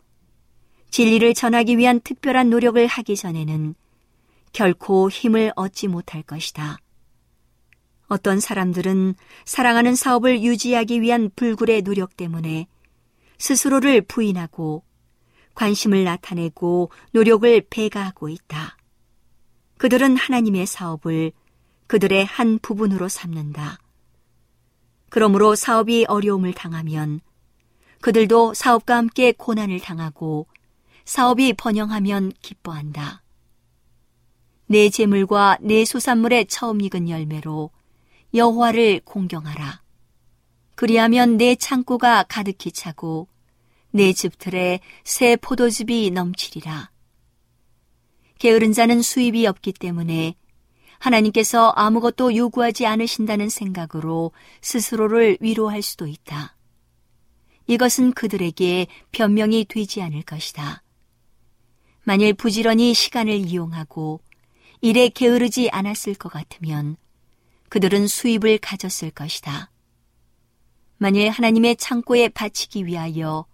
진리를 0.90 1.34
전하기 1.34 1.78
위한 1.78 2.00
특별한 2.00 2.50
노력을 2.50 2.86
하기 2.88 3.16
전에는 3.16 3.76
결코 4.54 5.10
힘을 5.10 5.52
얻지 5.56 5.90
못할 5.90 6.24
것이다. 6.24 6.78
어떤 8.08 8.40
사람들은 8.40 9.16
사랑하는 9.44 9.96
사업을 9.96 10.42
유지하기 10.42 11.02
위한 11.02 11.30
불굴의 11.36 11.82
노력 11.82 12.16
때문에 12.16 12.68
스스로를 13.38 14.02
부인하고 14.02 14.84
관심을 15.56 16.04
나타내고 16.04 16.92
노력을 17.12 17.62
배가하고 17.70 18.30
있다. 18.30 18.78
그들은 19.78 20.16
하나님의 20.16 20.66
사업을 20.66 21.32
그들의 21.88 22.26
한 22.26 22.60
부분으로 22.60 23.10
삼는다. 23.10 23.80
그러므로 25.10 25.56
사업이 25.56 26.06
어려움을 26.08 26.54
당하면 26.54 27.22
그들도 28.02 28.54
사업과 28.54 28.98
함께 28.98 29.32
고난을 29.32 29.80
당하고 29.80 30.48
사업이 31.06 31.54
번영하면 31.54 32.34
기뻐한다. 32.42 33.24
내 34.68 34.90
재물과 34.90 35.60
내 35.62 35.86
소산물의 35.86 36.48
처음 36.48 36.82
익은 36.82 37.10
열매로 37.10 37.70
여호와를 38.34 39.02
공경하라. 39.06 39.82
그리하면 40.76 41.38
내 41.38 41.56
창고가 41.56 42.24
가득히 42.24 42.72
차고 42.72 43.28
내 43.96 44.12
집틀에 44.12 44.82
새 45.06 45.38
포도즙이 45.38 46.12
넘치리라. 46.12 46.92
게으른 48.40 48.74
자는 48.74 49.02
수입이 49.02 49.48
없기 49.48 49.72
때문에 49.72 50.36
하나님께서 51.00 51.70
아무것도 51.70 52.36
요구하지 52.36 52.88
않으신다는 52.88 53.48
생각으로 53.48 54.34
스스로를 54.62 55.38
위로할 55.40 55.82
수도 55.82 56.08
있다. 56.08 56.58
이것은 57.68 58.12
그들에게 58.12 58.88
변명이 59.14 59.64
되지 59.64 60.02
않을 60.02 60.24
것이다. 60.24 60.84
만일 62.04 62.34
부지런히 62.34 62.94
시간을 62.94 63.34
이용하고 63.34 64.20
일에 64.82 65.08
게으르지 65.08 65.70
않았을 65.70 66.16
것 66.16 66.28
같으면 66.28 66.98
그들은 67.70 68.08
수입을 68.08 68.58
가졌을 68.58 69.10
것이다. 69.10 69.72
만일 70.98 71.30
하나님의 71.30 71.78
창고에 71.78 72.28
바치기 72.28 72.86
위하여 72.88 73.46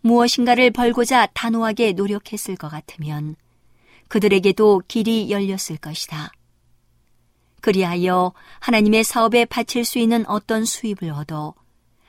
무엇인가를 0.00 0.70
벌고자 0.70 1.26
단호하게 1.34 1.92
노력했을 1.92 2.56
것 2.56 2.68
같으면 2.68 3.36
그들에게도 4.08 4.82
길이 4.88 5.30
열렸을 5.30 5.76
것이다. 5.80 6.32
그리하여 7.60 8.32
하나님의 8.60 9.04
사업에 9.04 9.44
바칠 9.44 9.84
수 9.84 9.98
있는 9.98 10.26
어떤 10.26 10.64
수입을 10.64 11.10
얻어 11.10 11.54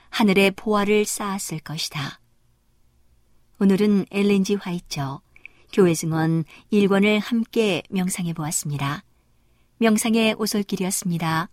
하늘의 0.09 0.51
보화를 0.51 1.05
쌓았을 1.05 1.59
것이다. 1.59 2.19
오늘은 3.59 4.05
엘렌지 4.11 4.55
화이처 4.55 5.21
교회 5.73 5.93
증언 5.93 6.45
1권을 6.71 7.19
함께 7.21 7.83
명상해 7.89 8.33
보았습니다. 8.33 9.03
명상의 9.77 10.35
오솔길이었습니다. 10.37 11.49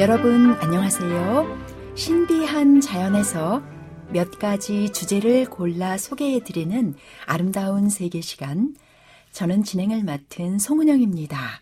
여러분 0.00 0.54
안녕하세요. 0.54 1.94
신비한 1.94 2.80
자연에서 2.80 3.62
몇 4.08 4.38
가지 4.38 4.90
주제를 4.94 5.44
골라 5.44 5.98
소개해 5.98 6.42
드리는 6.42 6.94
아름다운 7.26 7.90
세계 7.90 8.22
시간. 8.22 8.74
저는 9.32 9.62
진행을 9.62 10.02
맡은 10.04 10.58
송은영입니다. 10.58 11.60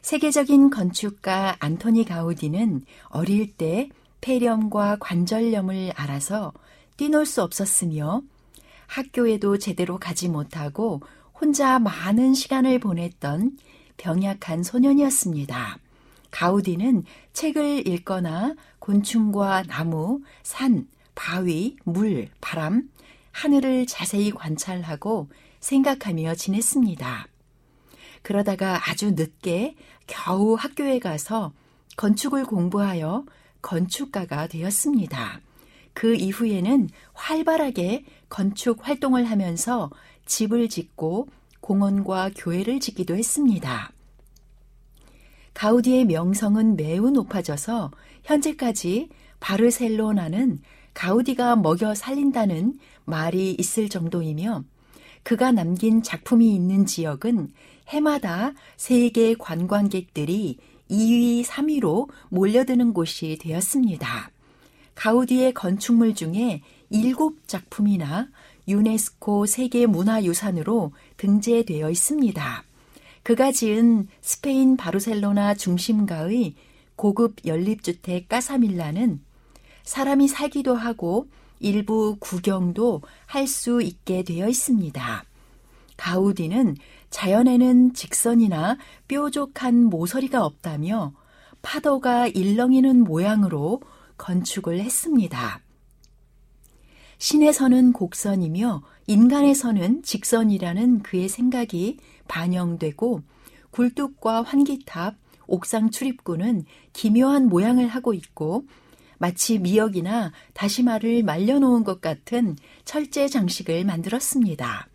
세계적인 0.00 0.70
건축가 0.70 1.56
안토니 1.58 2.06
가우디는 2.06 2.86
어릴 3.10 3.52
때 3.52 3.90
폐렴과 4.22 4.96
관절염을 4.98 5.92
알아서 5.94 6.54
뛰놀 6.96 7.26
수 7.26 7.42
없었으며 7.42 8.22
학교에도 8.86 9.58
제대로 9.58 9.98
가지 9.98 10.30
못하고 10.30 11.02
혼자 11.38 11.78
많은 11.78 12.32
시간을 12.32 12.78
보냈던 12.78 13.58
병약한 13.98 14.62
소년이었습니다. 14.62 15.78
가우디는 16.32 17.04
책을 17.32 17.86
읽거나 17.86 18.56
곤충과 18.80 19.62
나무, 19.68 20.22
산, 20.42 20.88
바위, 21.14 21.76
물, 21.84 22.28
바람, 22.40 22.90
하늘을 23.30 23.86
자세히 23.86 24.32
관찰하고 24.32 25.28
생각하며 25.60 26.34
지냈습니다. 26.34 27.28
그러다가 28.22 28.90
아주 28.90 29.12
늦게 29.12 29.76
겨우 30.06 30.54
학교에 30.54 30.98
가서 30.98 31.52
건축을 31.96 32.44
공부하여 32.44 33.24
건축가가 33.60 34.48
되었습니다. 34.48 35.40
그 35.92 36.14
이후에는 36.14 36.88
활발하게 37.12 38.04
건축 38.28 38.86
활동을 38.86 39.26
하면서 39.26 39.90
집을 40.26 40.68
짓고 40.68 41.28
공원과 41.60 42.30
교회를 42.34 42.80
짓기도 42.80 43.14
했습니다. 43.16 43.92
가우디의 45.54 46.06
명성은 46.06 46.76
매우 46.76 47.10
높아져서 47.10 47.90
현재까지 48.24 49.08
바르셀로나는 49.40 50.60
가우디가 50.94 51.56
먹여 51.56 51.94
살린다는 51.94 52.78
말이 53.04 53.54
있을 53.58 53.88
정도이며 53.88 54.64
그가 55.22 55.52
남긴 55.52 56.02
작품이 56.02 56.54
있는 56.54 56.86
지역은 56.86 57.52
해마다 57.88 58.52
세계 58.76 59.34
관광객들이 59.34 60.58
2위, 60.90 61.44
3위로 61.44 62.08
몰려드는 62.28 62.92
곳이 62.92 63.38
되었습니다. 63.40 64.30
가우디의 64.94 65.54
건축물 65.54 66.14
중에 66.14 66.62
7작품이나 66.92 68.28
유네스코 68.68 69.46
세계문화유산으로 69.46 70.92
등재되어 71.16 71.90
있습니다. 71.90 72.64
그가 73.22 73.52
지은 73.52 74.08
스페인 74.20 74.76
바르셀로나 74.76 75.54
중심가의 75.54 76.54
고급 76.96 77.36
연립주택 77.46 78.28
까사밀라는 78.28 79.20
사람이 79.84 80.28
살기도 80.28 80.74
하고 80.74 81.28
일부 81.60 82.16
구경도 82.18 83.02
할 83.26 83.46
수 83.46 83.80
있게 83.82 84.22
되어 84.24 84.48
있습니다. 84.48 85.24
가우디는 85.96 86.76
자연에는 87.10 87.94
직선이나 87.94 88.78
뾰족한 89.06 89.84
모서리가 89.84 90.44
없다며 90.44 91.12
파도가 91.62 92.26
일렁이는 92.26 93.04
모양으로 93.04 93.80
건축을 94.18 94.80
했습니다. 94.80 95.60
신에서는 97.18 97.92
곡선이며 97.92 98.82
인간에서는 99.06 100.02
직선이라는 100.02 101.02
그의 101.02 101.28
생각이 101.28 101.98
반영되고 102.32 103.20
굴뚝과 103.70 104.42
환기탑, 104.42 105.16
옥상 105.46 105.90
출입구는 105.90 106.64
기묘한 106.94 107.48
모양을 107.48 107.88
하고 107.88 108.14
있고 108.14 108.64
마치 109.18 109.58
미역이나 109.58 110.32
다시마를 110.54 111.22
말려놓은 111.24 111.84
것 111.84 112.00
같은 112.00 112.56
철제 112.86 113.28
장식을 113.28 113.84
만들었습니다. 113.84 114.88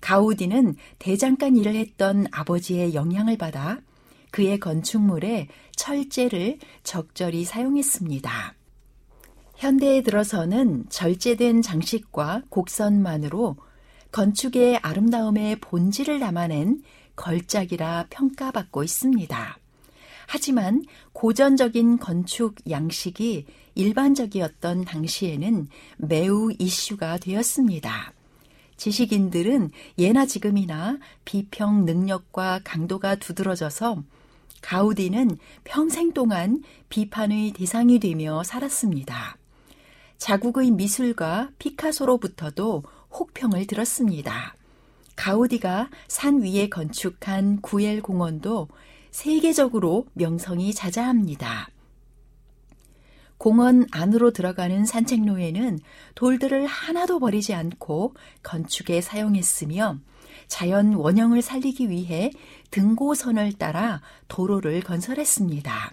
가우디는 0.00 0.74
대장간 0.98 1.56
일을 1.56 1.76
했던 1.76 2.26
아버지의 2.32 2.94
영향을 2.94 3.38
받아 3.38 3.78
그의 4.32 4.58
건축물에 4.58 5.46
철제를 5.76 6.58
적절히 6.82 7.44
사용했습니다. 7.44 8.54
현대에 9.56 10.02
들어서는 10.02 10.86
절제된 10.88 11.62
장식과 11.62 12.42
곡선만으로 12.48 13.56
건축의 14.12 14.76
아름다움의 14.82 15.56
본질을 15.56 16.20
담아낸 16.20 16.82
걸작이라 17.16 18.06
평가받고 18.10 18.84
있습니다. 18.84 19.58
하지만 20.26 20.84
고전적인 21.14 21.98
건축 21.98 22.56
양식이 22.68 23.46
일반적이었던 23.74 24.84
당시에는 24.84 25.66
매우 25.96 26.52
이슈가 26.58 27.18
되었습니다. 27.18 28.12
지식인들은 28.76 29.70
예나 29.98 30.26
지금이나 30.26 30.98
비평 31.24 31.86
능력과 31.86 32.60
강도가 32.64 33.14
두드러져서 33.14 34.02
가우디는 34.60 35.38
평생 35.64 36.12
동안 36.12 36.62
비판의 36.88 37.52
대상이 37.52 37.98
되며 37.98 38.42
살았습니다. 38.42 39.36
자국의 40.18 40.70
미술가 40.70 41.50
피카소로부터도 41.58 42.84
혹평을 43.12 43.66
들었습니다. 43.66 44.54
가우디가 45.16 45.90
산 46.08 46.42
위에 46.42 46.68
건축한 46.68 47.60
구엘 47.60 48.02
공원도 48.02 48.68
세계적으로 49.10 50.06
명성이 50.14 50.72
자자합니다. 50.72 51.68
공원 53.36 53.86
안으로 53.90 54.30
들어가는 54.30 54.86
산책로에는 54.86 55.80
돌들을 56.14 56.64
하나도 56.66 57.18
버리지 57.18 57.54
않고 57.54 58.14
건축에 58.42 59.00
사용했으며 59.00 59.98
자연 60.46 60.94
원형을 60.94 61.42
살리기 61.42 61.90
위해 61.90 62.30
등고선을 62.70 63.54
따라 63.54 64.00
도로를 64.28 64.80
건설했습니다. 64.82 65.92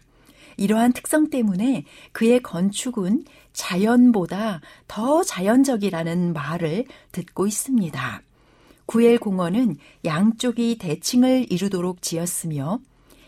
이러한 0.60 0.92
특성 0.94 1.30
때문에 1.30 1.86
그의 2.12 2.42
건축은 2.44 3.24
자연보다 3.54 4.62
더 4.88 5.24
자연적이라는 5.24 6.34
말을 6.34 6.86
듣고 7.14 7.48
있습니다. 7.48 8.22
구엘 8.86 9.20
공원은 9.20 9.78
양쪽이 10.04 10.78
대칭을 10.78 11.52
이루도록 11.52 12.02
지었으며 12.02 12.80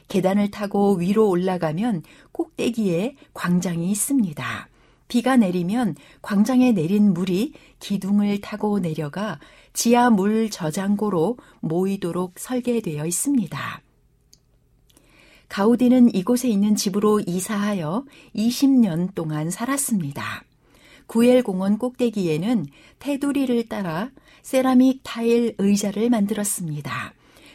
계단을 0.10 0.52
타고 0.52 0.96
위로 0.96 1.30
올라가면 1.30 2.04
꼭대기에 2.34 3.16
광장이 3.34 3.90
있습니다. 3.90 4.68
비가 5.08 5.38
내리면 5.38 5.96
광장에 6.22 6.74
내린 6.74 7.14
물이 7.14 7.54
기둥을 7.80 8.42
타고 8.42 8.80
내려가 8.80 9.40
지하 9.74 10.10
물 10.10 10.50
저장고로 10.50 11.38
모이도록 11.62 12.40
설계되어 12.40 13.06
있습니다. 13.06 13.82
가우디는 15.52 16.16
이곳에 16.16 16.47
있는 16.47 16.78
집으로 16.78 17.20
이사하여 17.20 18.06
20년 18.34 19.14
동안 19.14 19.49
살았습니다. 19.49 20.45
구엘 21.08 21.43
공원 21.43 21.78
꼭대기에는 21.78 22.68
테두리를 22.99 23.68
따라 23.68 24.12
세라믹 24.43 25.02
타일 25.04 25.56
의자를 25.58 26.10
만들었습니다. 26.10 27.14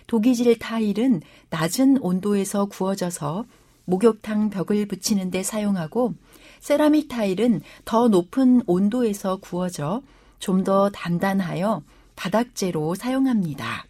독이질 0.08 0.58
타일은 0.58 1.22
낮은 1.48 1.96
온도에서 2.02 2.66
구워져서 2.66 3.46
목욕탕 3.86 4.50
벽을 4.50 4.86
붙이는 4.88 5.30
데 5.30 5.42
사용하고 5.42 6.12
세라믹 6.60 7.08
타일은 7.08 7.62
더 7.86 8.08
높은 8.08 8.60
온도에서 8.66 9.36
구워져 9.36 10.02
좀 10.38 10.64
더 10.64 10.90
단단하여 10.90 11.82
바닥재로 12.14 12.94
사용합니다. 12.94 13.85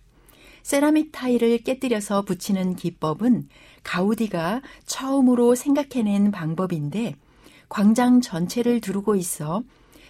세라믹 0.66 1.12
타일을 1.12 1.58
깨뜨려서 1.58 2.22
붙이는 2.22 2.74
기법은 2.74 3.48
가우디가 3.84 4.62
처음으로 4.84 5.54
생각해낸 5.54 6.32
방법인데 6.32 7.14
광장 7.68 8.20
전체를 8.20 8.80
두르고 8.80 9.14
있어 9.14 9.62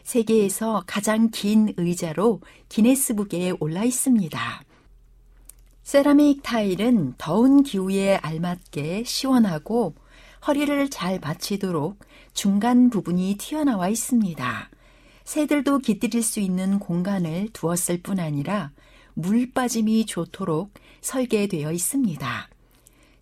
세계에서 0.05 0.85
가장 0.87 1.29
긴 1.31 1.75
의자로 1.77 2.41
기네스북에 2.71 3.53
올라 3.61 3.85
있습니다. 3.85 4.63
세라믹 5.83 6.43
타일은 6.43 7.17
더운 7.19 7.63
기후에 7.63 8.17
알맞게 8.17 9.05
시원하고 9.05 9.95
허리를 10.47 10.89
잘 10.89 11.21
받치도록 11.21 11.99
중간 12.33 12.89
부분이 12.89 13.37
튀어나와 13.39 13.91
있습니다. 13.91 14.71
새들도 15.23 15.81
깃들일 15.81 16.23
수 16.23 16.41
있는 16.41 16.79
공간을 16.79 17.51
두었을 17.53 18.01
뿐 18.01 18.19
아니라 18.19 18.71
물 19.19 19.51
빠짐이 19.51 20.05
좋도록 20.05 20.75
설계되어 21.01 21.73
있습니다. 21.73 22.49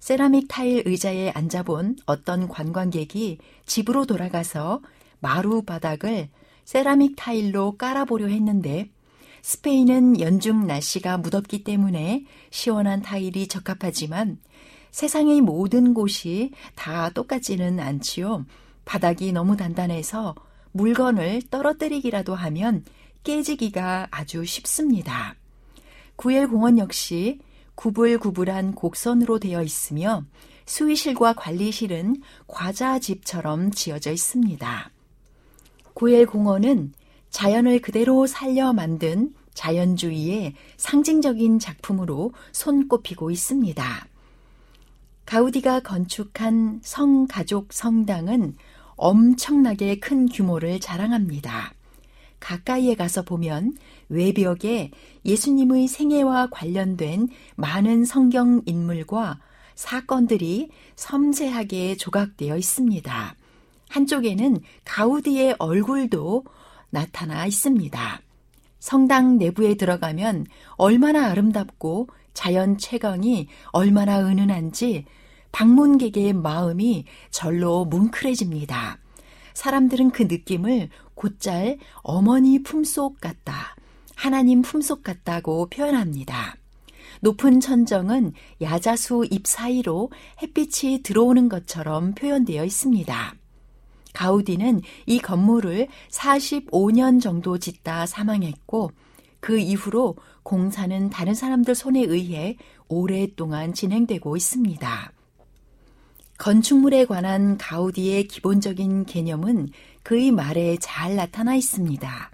세라믹 0.01 0.49
타일 0.49 0.83
의자에 0.87 1.31
앉아본 1.31 1.99
어떤 2.05 2.49
관광객이 2.49 3.39
집으로 3.65 4.05
돌아가서 4.05 4.81
마루 5.21 5.63
바닥을 5.63 6.29
세라믹 6.65 7.15
타일로 7.15 7.77
깔아보려 7.77 8.27
했는데 8.27 8.91
스페인은 9.43 10.19
연중 10.21 10.67
날씨가 10.67 11.19
무덥기 11.19 11.63
때문에 11.63 12.25
시원한 12.51 13.01
타일이 13.01 13.47
적합하지만 13.47 14.39
세상의 14.91 15.43
모든 15.43 15.95
곳이 15.95 16.51
다 16.75 17.11
똑같지는 17.11 17.79
않지요. 17.79 18.47
바닥이 18.85 19.31
너무 19.31 19.57
단단해서 19.57 20.35
물건을 20.73 21.43
떨어뜨리기라도 21.53 22.35
하면 22.35 22.85
깨지기가 23.23 24.09
아주 24.11 24.45
쉽습니다. 24.45 25.37
구엘 26.17 26.49
공원 26.49 26.79
역시 26.79 27.41
구불구불한 27.75 28.75
곡선으로 28.75 29.39
되어 29.39 29.63
있으며 29.63 30.25
수의실과 30.67 31.35
관리실은 31.35 32.23
과자집처럼 32.47 33.73
지어져 33.73 34.13
있습니다. 34.13 34.91
구엘 35.93 36.27
공원은 36.27 36.93
자연을 37.31 37.81
그대로 37.81 38.27
살려 38.27 38.73
만든 38.73 39.35
자연주의의 39.55 40.55
상징적인 40.77 41.59
작품으로 41.59 42.33
손꼽히고 42.53 43.31
있습니다. 43.31 44.07
가우디가 45.27 45.81
건축한 45.81 46.81
성가족 46.83 47.73
성당은 47.73 48.57
엄청나게 48.97 49.99
큰 49.99 50.29
규모를 50.29 50.81
자랑합니다. 50.81 51.75
가까이에 52.41 52.95
가서 52.95 53.23
보면 53.23 53.77
외벽에 54.09 54.91
예수님의 55.25 55.89
생애와 55.89 56.49
관련된 56.51 57.29
많은 57.57 58.05
성경 58.05 58.63
인물과 58.67 59.41
사건들이 59.75 60.71
섬세하게 60.97 61.97
조각되어 61.97 62.57
있습니다. 62.57 63.37
한쪽에는 63.89 64.59
가우디의 64.85 65.57
얼굴도 65.59 66.45
나타나 66.91 67.47
있습니다. 67.47 68.21
성당 68.79 69.39
내부에 69.39 69.75
들어가면 69.75 70.47
얼마나 70.77 71.27
아름답고 71.31 72.09
자연 72.35 72.77
채광이 72.77 73.49
얼마나 73.73 74.21
은은한지 74.21 75.07
방문객의 75.53 76.33
마음이 76.35 77.05
절로 77.31 77.85
뭉클해집니다. 77.85 78.99
사람들은 79.55 80.11
그 80.11 80.25
느낌을 80.25 80.89
곧잘 81.15 81.79
어머니 82.03 82.63
품속 82.63 83.21
같다, 83.21 83.77
하나님 84.15 84.63
품속 84.63 85.03
같다고 85.03 85.67
표현합니다. 85.69 86.57
높은 87.21 87.61
천정은 87.61 88.33
야자수 88.61 89.27
잎 89.31 89.47
사이로 89.47 90.11
햇빛이 90.43 91.03
들어오는 91.03 91.49
것처럼 91.49 92.15
표현되어 92.15 92.65
있습니다. 92.65 93.35
가우디는 94.13 94.83
이 95.07 95.19
건물을 95.19 95.89
45년 96.11 97.21
정도 97.21 97.59
짓다 97.59 98.07
사망했고 98.07 98.93
그 99.41 99.59
이후로 99.59 100.17
공사는 100.43 101.11
다른 101.11 101.35
사람들 101.35 101.75
손에 101.75 102.01
의해 102.01 102.57
오랫동안 102.89 103.75
진행되고 103.75 104.37
있습니다. 104.37 105.13
건축물에 106.39 107.05
관한 107.07 107.59
가우디의 107.59 108.29
기본적인 108.29 109.07
개념은 109.07 109.69
그의 110.03 110.31
말에 110.31 110.77
잘 110.81 111.17
나타나 111.17 111.55
있습니다. 111.55 112.31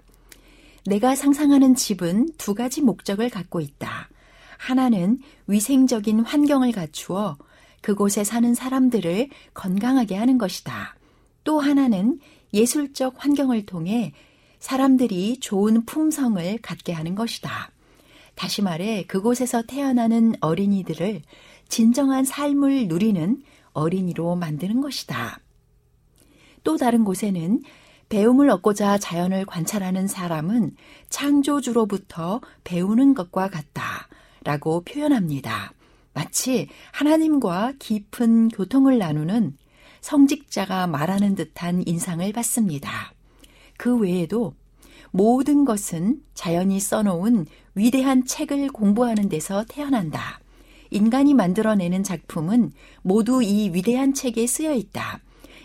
내가 0.85 1.15
상상하는 1.15 1.75
집은 1.75 2.29
두 2.37 2.55
가지 2.55 2.81
목적을 2.81 3.29
갖고 3.29 3.59
있다. 3.59 4.09
하나는 4.57 5.19
위생적인 5.47 6.21
환경을 6.21 6.71
갖추어 6.71 7.37
그곳에 7.81 8.23
사는 8.23 8.53
사람들을 8.53 9.29
건강하게 9.53 10.15
하는 10.15 10.37
것이다. 10.37 10.95
또 11.43 11.59
하나는 11.59 12.19
예술적 12.53 13.15
환경을 13.17 13.65
통해 13.65 14.13
사람들이 14.59 15.39
좋은 15.39 15.85
품성을 15.85 16.59
갖게 16.61 16.93
하는 16.93 17.15
것이다. 17.15 17.71
다시 18.35 18.61
말해 18.61 19.05
그곳에서 19.07 19.63
태어나는 19.63 20.35
어린이들을 20.41 21.21
진정한 21.67 22.23
삶을 22.23 22.87
누리는 22.87 23.41
어린이로 23.73 24.35
만드는 24.35 24.81
것이다. 24.81 25.39
또 26.63 26.77
다른 26.77 27.03
곳에는 27.03 27.61
배움을 28.11 28.49
얻고자 28.49 28.97
자연을 28.97 29.45
관찰하는 29.45 30.05
사람은 30.05 30.75
창조주로부터 31.09 32.41
배우는 32.65 33.13
것과 33.13 33.49
같다. 33.49 34.09
라고 34.43 34.81
표현합니다. 34.81 35.71
마치 36.13 36.67
하나님과 36.91 37.73
깊은 37.79 38.49
교통을 38.49 38.97
나누는 38.97 39.55
성직자가 40.01 40.87
말하는 40.87 41.35
듯한 41.35 41.83
인상을 41.87 42.33
받습니다. 42.33 43.13
그 43.77 43.97
외에도 43.97 44.55
모든 45.11 45.63
것은 45.63 46.21
자연이 46.33 46.81
써놓은 46.81 47.45
위대한 47.75 48.25
책을 48.25 48.67
공부하는 48.73 49.29
데서 49.29 49.63
태어난다. 49.69 50.41
인간이 50.89 51.33
만들어내는 51.33 52.03
작품은 52.03 52.73
모두 53.03 53.41
이 53.41 53.69
위대한 53.69 54.13
책에 54.13 54.47
쓰여 54.47 54.73
있다. 54.73 55.21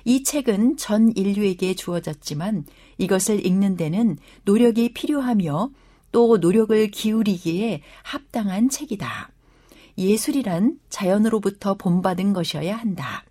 이 0.06 0.22
책은 0.22 0.76
전 0.76 1.10
인류에게 1.16 1.74
주어졌지만 1.74 2.64
이것을 2.96 3.44
읽는 3.44 3.76
데는 3.76 4.18
노력이 4.44 4.94
필요하며 4.94 5.70
또 6.12 6.36
노력을 6.36 6.90
기울이기에 6.92 7.82
합당한 8.04 8.68
책이다. 8.68 9.30
예술이란 9.98 10.78
자연으로부터 10.90 11.74
본받은 11.74 12.34
것이어야 12.34 12.76
한다. 12.76 13.24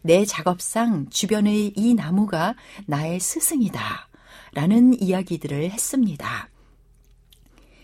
내 0.00 0.24
작업상 0.24 1.10
주변의 1.10 1.74
이 1.76 1.92
나무가 1.92 2.54
나의 2.86 3.20
스승이다. 3.20 4.08
라는 4.54 4.98
이야기들을 4.98 5.70
했습니다. 5.70 6.48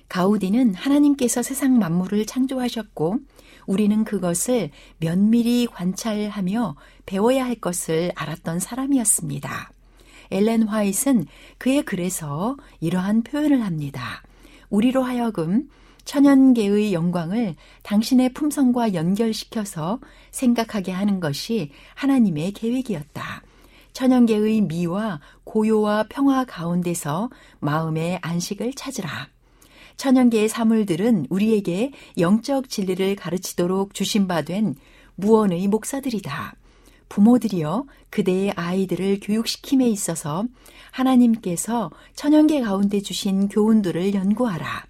가우디는 0.08 0.74
하나님께서 0.76 1.42
세상 1.42 1.78
만물을 1.78 2.24
창조하셨고 2.24 3.18
우리는 3.66 4.04
그것을 4.04 4.70
면밀히 4.98 5.66
관찰하며 5.66 6.76
배워야 7.06 7.44
할 7.44 7.54
것을 7.54 8.12
알았던 8.14 8.58
사람이었습니다. 8.58 9.72
엘렌 10.30 10.62
화이트는 10.62 11.26
그의 11.58 11.82
글에서 11.82 12.56
이러한 12.80 13.22
표현을 13.22 13.64
합니다. 13.64 14.22
우리로 14.68 15.02
하여금 15.02 15.68
천연계의 16.04 16.92
영광을 16.92 17.56
당신의 17.82 18.32
품성과 18.32 18.94
연결시켜서 18.94 20.00
생각하게 20.30 20.92
하는 20.92 21.20
것이 21.20 21.70
하나님의 21.94 22.52
계획이었다. 22.52 23.42
천연계의 23.92 24.62
미와 24.62 25.20
고요와 25.44 26.06
평화 26.08 26.44
가운데서 26.44 27.30
마음의 27.58 28.20
안식을 28.22 28.72
찾으라. 28.74 29.28
천연계의 30.00 30.48
사물들은 30.48 31.26
우리에게 31.28 31.92
영적 32.16 32.70
진리를 32.70 33.16
가르치도록 33.16 33.92
주신바된 33.92 34.76
무언의 35.16 35.68
목사들이다. 35.68 36.54
부모들이여 37.10 37.84
그대의 38.08 38.52
아이들을 38.52 39.20
교육시킴에 39.20 39.86
있어서 39.90 40.46
하나님께서 40.90 41.90
천연계 42.14 42.62
가운데 42.62 43.02
주신 43.02 43.48
교훈들을 43.48 44.14
연구하라. 44.14 44.86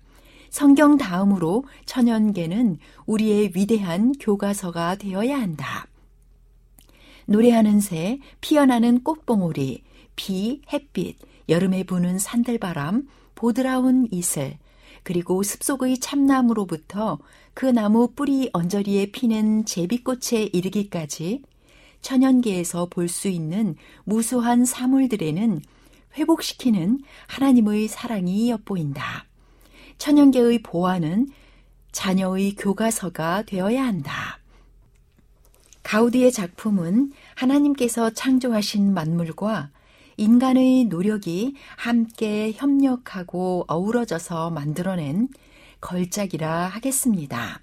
성경 0.49 0.97
다음으로 0.97 1.65
천연계는 1.87 2.79
우리의 3.07 3.51
위대한 3.57 4.13
교과서가 4.13 4.95
되어야 4.95 5.41
한다. 5.41 5.89
노래하는 7.27 7.81
새, 7.81 8.21
피어나는 8.41 9.03
꽃봉오리, 9.03 9.83
비, 10.15 10.63
햇빛, 10.73 11.17
여름에 11.49 11.83
부는 11.83 12.21
산들바람, 12.21 13.09
보드라운 13.35 14.07
이슬, 14.13 14.60
그리고 15.03 15.43
습속의 15.43 15.99
참나무로부터 15.99 17.19
그 17.55 17.67
나무 17.67 18.09
뿌리 18.15 18.51
언저리에 18.53 19.11
피는 19.11 19.65
제비꽃에 19.65 20.51
이르기까지 20.53 21.43
천연계에서 22.03 22.87
볼 22.87 23.09
수 23.09 23.29
있는 23.29 23.77
무수한 24.05 24.65
사물들에는 24.65 25.61
회복시키는 26.17 27.01
하나님의 27.27 27.89
사랑이 27.89 28.51
엿보인다. 28.51 29.27
천연계의 29.99 30.63
보화는 30.63 31.29
자녀의 31.93 32.55
교과서가 32.57 33.43
되어야 33.43 33.85
한다. 33.85 34.39
가우디의 35.83 36.33
작품은 36.33 37.13
하나님께서 37.35 38.11
창조하신 38.11 38.95
만물과 38.95 39.71
인간의 40.21 40.85
노력이 40.85 41.55
함께 41.77 42.53
협력하고 42.55 43.65
어우러져서 43.69 44.51
만들어낸 44.51 45.29
걸작이라 45.81 46.67
하겠습니다. 46.67 47.63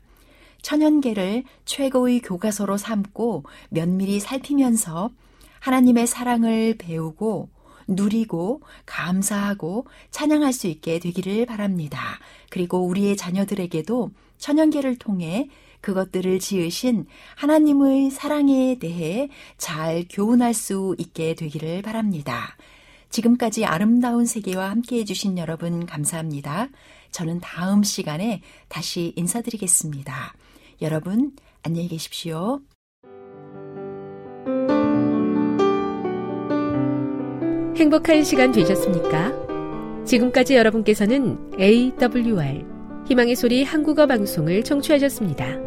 천연계를 0.64 1.44
최고의 1.66 2.22
교과서로 2.22 2.78
삼고 2.78 3.44
면밀히 3.70 4.20
살피면서 4.20 5.12
하나님의 5.60 6.08
사랑을 6.08 6.76
배우고 6.80 7.50
누리고 7.90 8.64
감사하고 8.88 9.86
찬양할 10.10 10.52
수 10.52 10.66
있게 10.66 10.98
되기를 10.98 11.46
바랍니다. 11.46 12.18
그리고 12.50 12.80
우리의 12.88 13.18
자녀들에게도 13.18 14.10
천연계를 14.40 14.96
통해 14.96 15.48
그것들을 15.82 16.40
지으신 16.40 17.06
하나님의 17.36 18.12
사랑에 18.12 18.78
대해 18.80 19.30
잘 19.58 20.06
교훈할 20.10 20.54
수 20.54 20.96
있게 20.98 21.36
되기를 21.36 21.82
바랍니다. 21.82 22.58
지금까지 23.10 23.66
아름다운 23.66 24.26
세계와 24.26 24.70
함께 24.70 24.98
해주신 25.00 25.38
여러분 25.38 25.86
감사합니다. 25.86 26.70
저는 27.12 27.40
다음 27.40 27.84
시간에 27.84 28.42
다시 28.68 29.14
인사드리겠습니다. 29.16 30.34
여러분, 30.82 31.32
안녕히 31.64 31.88
계십시오. 31.88 32.62
행복한 37.76 38.24
시간 38.24 38.52
되셨습니까? 38.52 40.04
지금까지 40.06 40.56
여러분께서는 40.56 41.52
AWR 41.60 42.66
희망의 43.08 43.36
소리 43.36 43.64
한국어 43.64 44.08
방송을 44.08 44.64
청취하셨습니다. 44.64 45.67